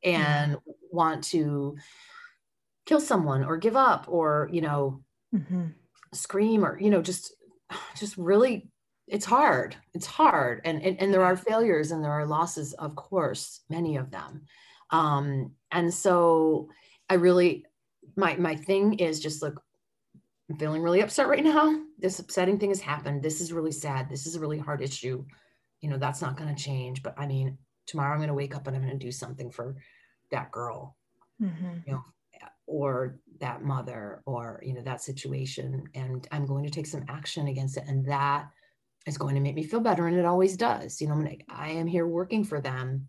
[0.03, 0.71] and mm-hmm.
[0.91, 1.77] want to
[2.87, 5.05] kill someone or give up or, you know,
[5.35, 5.67] mm-hmm.
[6.13, 7.35] scream or you know just
[7.97, 8.71] just really
[9.11, 9.75] it's hard.
[9.93, 10.61] It's hard.
[10.65, 14.43] And, and and there are failures and there are losses of course many of them.
[14.91, 16.69] Um and so
[17.09, 17.65] i really
[18.17, 19.61] my my thing is just look
[20.49, 21.83] i'm feeling really upset right now.
[21.99, 23.23] This upsetting thing has happened.
[23.23, 24.09] This is really sad.
[24.09, 25.25] This is a really hard issue.
[25.81, 27.03] You know that's not going to change.
[27.03, 29.51] But i mean tomorrow i'm going to wake up and i'm going to do something
[29.51, 29.77] for
[30.31, 30.97] that girl.
[31.43, 31.79] Mm-hmm.
[31.87, 32.05] you know
[32.71, 37.49] or that mother or you know that situation and i'm going to take some action
[37.49, 38.49] against it and that
[39.07, 41.69] is going to make me feel better and it always does you know I, I
[41.71, 43.09] am here working for them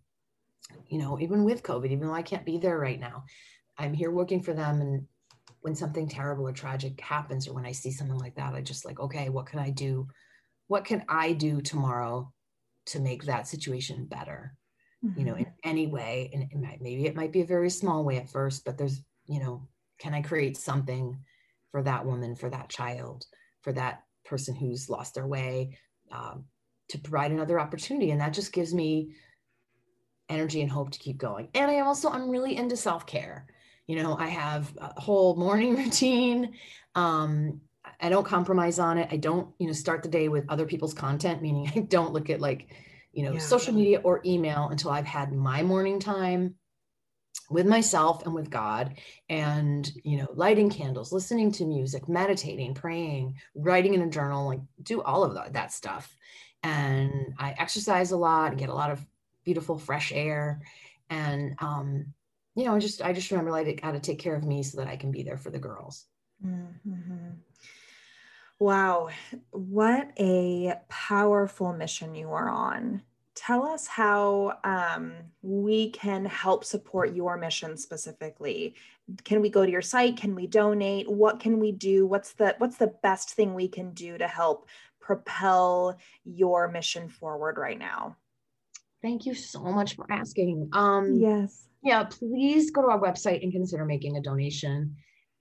[0.88, 3.24] you know even with covid even though i can't be there right now
[3.78, 5.06] i'm here working for them and
[5.60, 8.84] when something terrible or tragic happens or when i see something like that i just
[8.84, 10.08] like okay what can i do
[10.66, 12.32] what can i do tomorrow
[12.86, 14.56] to make that situation better
[15.04, 15.20] mm-hmm.
[15.20, 15.70] you know in mm-hmm.
[15.70, 18.64] any way and it might, maybe it might be a very small way at first
[18.64, 19.68] but there's you know
[19.98, 21.18] can i create something
[21.70, 23.24] for that woman for that child
[23.62, 25.78] for that person who's lost their way
[26.10, 26.44] um,
[26.88, 28.10] to provide another opportunity?
[28.10, 29.14] And that just gives me
[30.28, 31.48] energy and hope to keep going.
[31.54, 33.46] And i also i'm really into self-care.
[33.86, 36.54] You know i have a whole morning routine.
[36.94, 37.60] Um,
[38.00, 39.08] i don't compromise on it.
[39.10, 42.30] I don't you know start the day with other people's content meaning i don't look
[42.30, 42.68] at like
[43.12, 43.40] you know yeah.
[43.40, 46.54] social media or email until i've had my morning time
[47.52, 48.98] with myself and with God
[49.28, 54.60] and you know lighting candles listening to music meditating praying writing in a journal like
[54.82, 56.16] do all of that, that stuff.
[56.62, 59.04] And I exercise a lot and get a lot of
[59.44, 60.62] beautiful fresh air.
[61.10, 62.06] And um
[62.54, 64.78] you know I just I just remember like got to take care of me so
[64.78, 66.06] that I can be there for the girls.
[66.44, 67.30] Mm-hmm.
[68.58, 69.10] wow.
[69.50, 73.02] What a powerful mission you are on
[73.34, 75.12] tell us how um,
[75.42, 78.74] we can help support your mission specifically.
[79.24, 80.16] Can we go to your site?
[80.16, 81.10] Can we donate?
[81.10, 82.06] What can we do?
[82.06, 84.68] What's the what's the best thing we can do to help
[85.00, 88.16] propel your mission forward right now?
[89.02, 90.68] Thank you so much for asking.
[90.72, 91.68] Um yes.
[91.82, 94.96] yeah please go to our website and consider making a donation.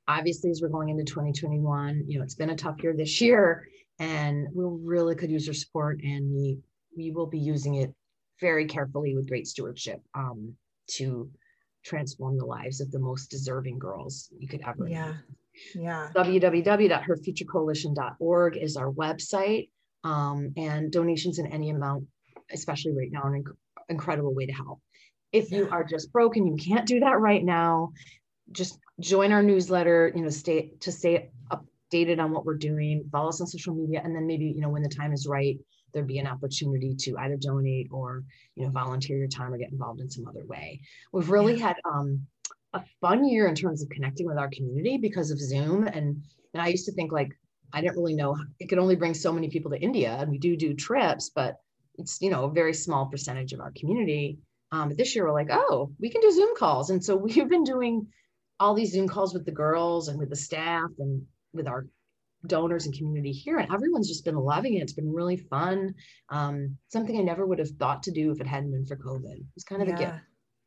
[0.08, 3.68] Obviously as we're going into 2021 you know it's been a tough year this year
[4.00, 6.58] and we really could use your support and we
[6.96, 7.94] we will be using it
[8.39, 10.54] very carefully with great stewardship um,
[10.88, 11.30] to
[11.84, 15.14] transform the lives of the most deserving girls you could ever yeah.
[15.76, 16.10] yeah.
[16.16, 19.70] Www.herfuturecoalition.org is our website
[20.04, 22.06] um, and donations in any amount
[22.54, 23.56] especially right now an inc-
[23.89, 24.82] incredible way to help.
[25.32, 25.60] If yeah.
[25.60, 27.92] you are just broken you can't do that right now.
[28.52, 33.06] Just join our newsletter you know stay to stay updated on what we're doing.
[33.12, 35.58] Follow us on social media and then maybe you know when the time is right
[35.94, 38.24] there'd be an opportunity to either donate or
[38.56, 40.82] you know volunteer your time or get involved in some other way.
[41.12, 41.68] We've really yeah.
[41.68, 42.26] had um,
[42.74, 45.88] a fun year in terms of connecting with our community because of zoom.
[45.88, 46.24] And
[46.54, 47.32] and i used to think like
[47.72, 50.38] i didn't really know it could only bring so many people to india and we
[50.38, 51.62] do do trips but
[51.98, 54.39] it's you know a very small percentage of our community.
[54.72, 56.89] Um, but this year we're like oh we can do zoom calls.
[56.89, 58.08] And so we've been doing
[58.60, 61.24] all these zoom calls with the girls and with the staff and
[61.54, 61.88] with our
[62.48, 65.94] donors and community here and everyone's just been loving it it's been really fun
[66.30, 69.44] um, something i never would have thought to do if it hadn't been for covid
[69.56, 69.96] it's kind of yeah.
[69.96, 70.20] a gift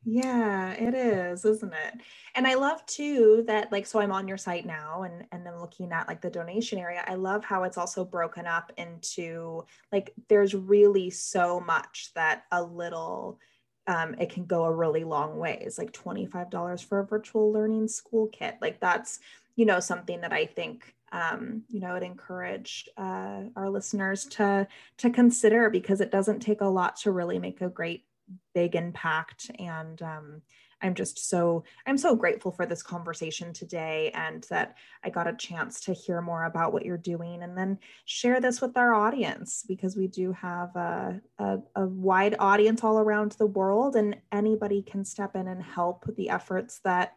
[0.07, 1.95] yeah it is isn't it
[2.35, 5.59] and i love too that like so i'm on your site now and and i'm
[5.59, 10.13] looking at like the donation area i love how it's also broken up into like
[10.29, 13.41] there's really so much that a little
[13.87, 15.59] um, it can go a really long way.
[15.61, 18.57] It's like $25 for a virtual learning school kit.
[18.61, 19.19] Like that's,
[19.57, 24.67] you know, something that I think um, you know, I'd encourage uh, our listeners to
[24.99, 28.05] to consider because it doesn't take a lot to really make a great
[28.53, 29.51] big impact.
[29.61, 30.43] And um,
[30.83, 35.37] I'm just so I'm so grateful for this conversation today and that I got a
[35.37, 39.65] chance to hear more about what you're doing and then share this with our audience
[39.69, 44.83] because we do have a, a, a wide audience all around the world and anybody
[44.83, 47.15] can step in and help the efforts that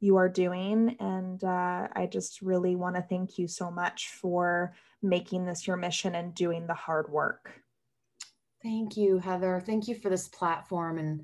[0.00, 0.96] you are doing.
[1.00, 5.76] And uh, I just really want to thank you so much for making this your
[5.76, 7.52] mission and doing the hard work.
[8.62, 9.62] Thank you, Heather.
[9.64, 11.22] Thank you for this platform and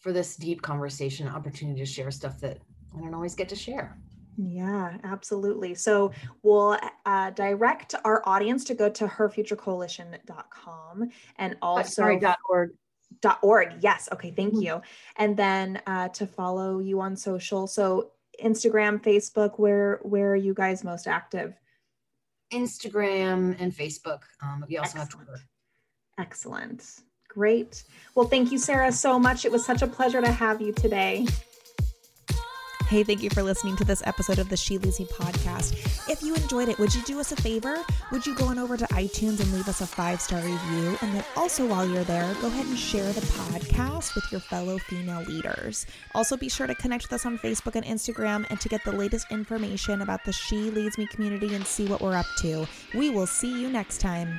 [0.00, 2.58] for this deep conversation opportunity to share stuff that
[2.96, 3.98] I don't always get to share.
[4.36, 5.74] Yeah, absolutely.
[5.74, 6.12] So
[6.42, 12.70] we'll uh, direct our audience to go to herfuturecoalition.com and also sorry, .org.
[13.20, 13.74] Dot org.
[13.80, 14.08] Yes.
[14.12, 14.30] Okay.
[14.30, 14.62] Thank mm-hmm.
[14.62, 14.82] you.
[15.16, 17.66] And then uh, to follow you on social.
[17.66, 19.58] So Instagram, Facebook.
[19.58, 21.54] Where where are you guys most active?
[22.52, 24.20] Instagram and Facebook.
[24.42, 24.98] Um, we also Excellent.
[24.98, 25.40] have Twitter.
[26.18, 27.00] Excellent.
[27.28, 27.84] Great.
[28.14, 29.46] Well, thank you, Sarah, so much.
[29.46, 31.26] It was such a pleasure to have you today.
[32.92, 35.72] Hey, thank you for listening to this episode of the She Leads Me podcast.
[36.10, 37.82] If you enjoyed it, would you do us a favor?
[38.10, 40.98] Would you go on over to iTunes and leave us a five star review?
[41.00, 44.76] And then also, while you're there, go ahead and share the podcast with your fellow
[44.76, 45.86] female leaders.
[46.14, 48.92] Also, be sure to connect with us on Facebook and Instagram and to get the
[48.92, 52.66] latest information about the She Leads Me community and see what we're up to.
[52.92, 54.38] We will see you next time.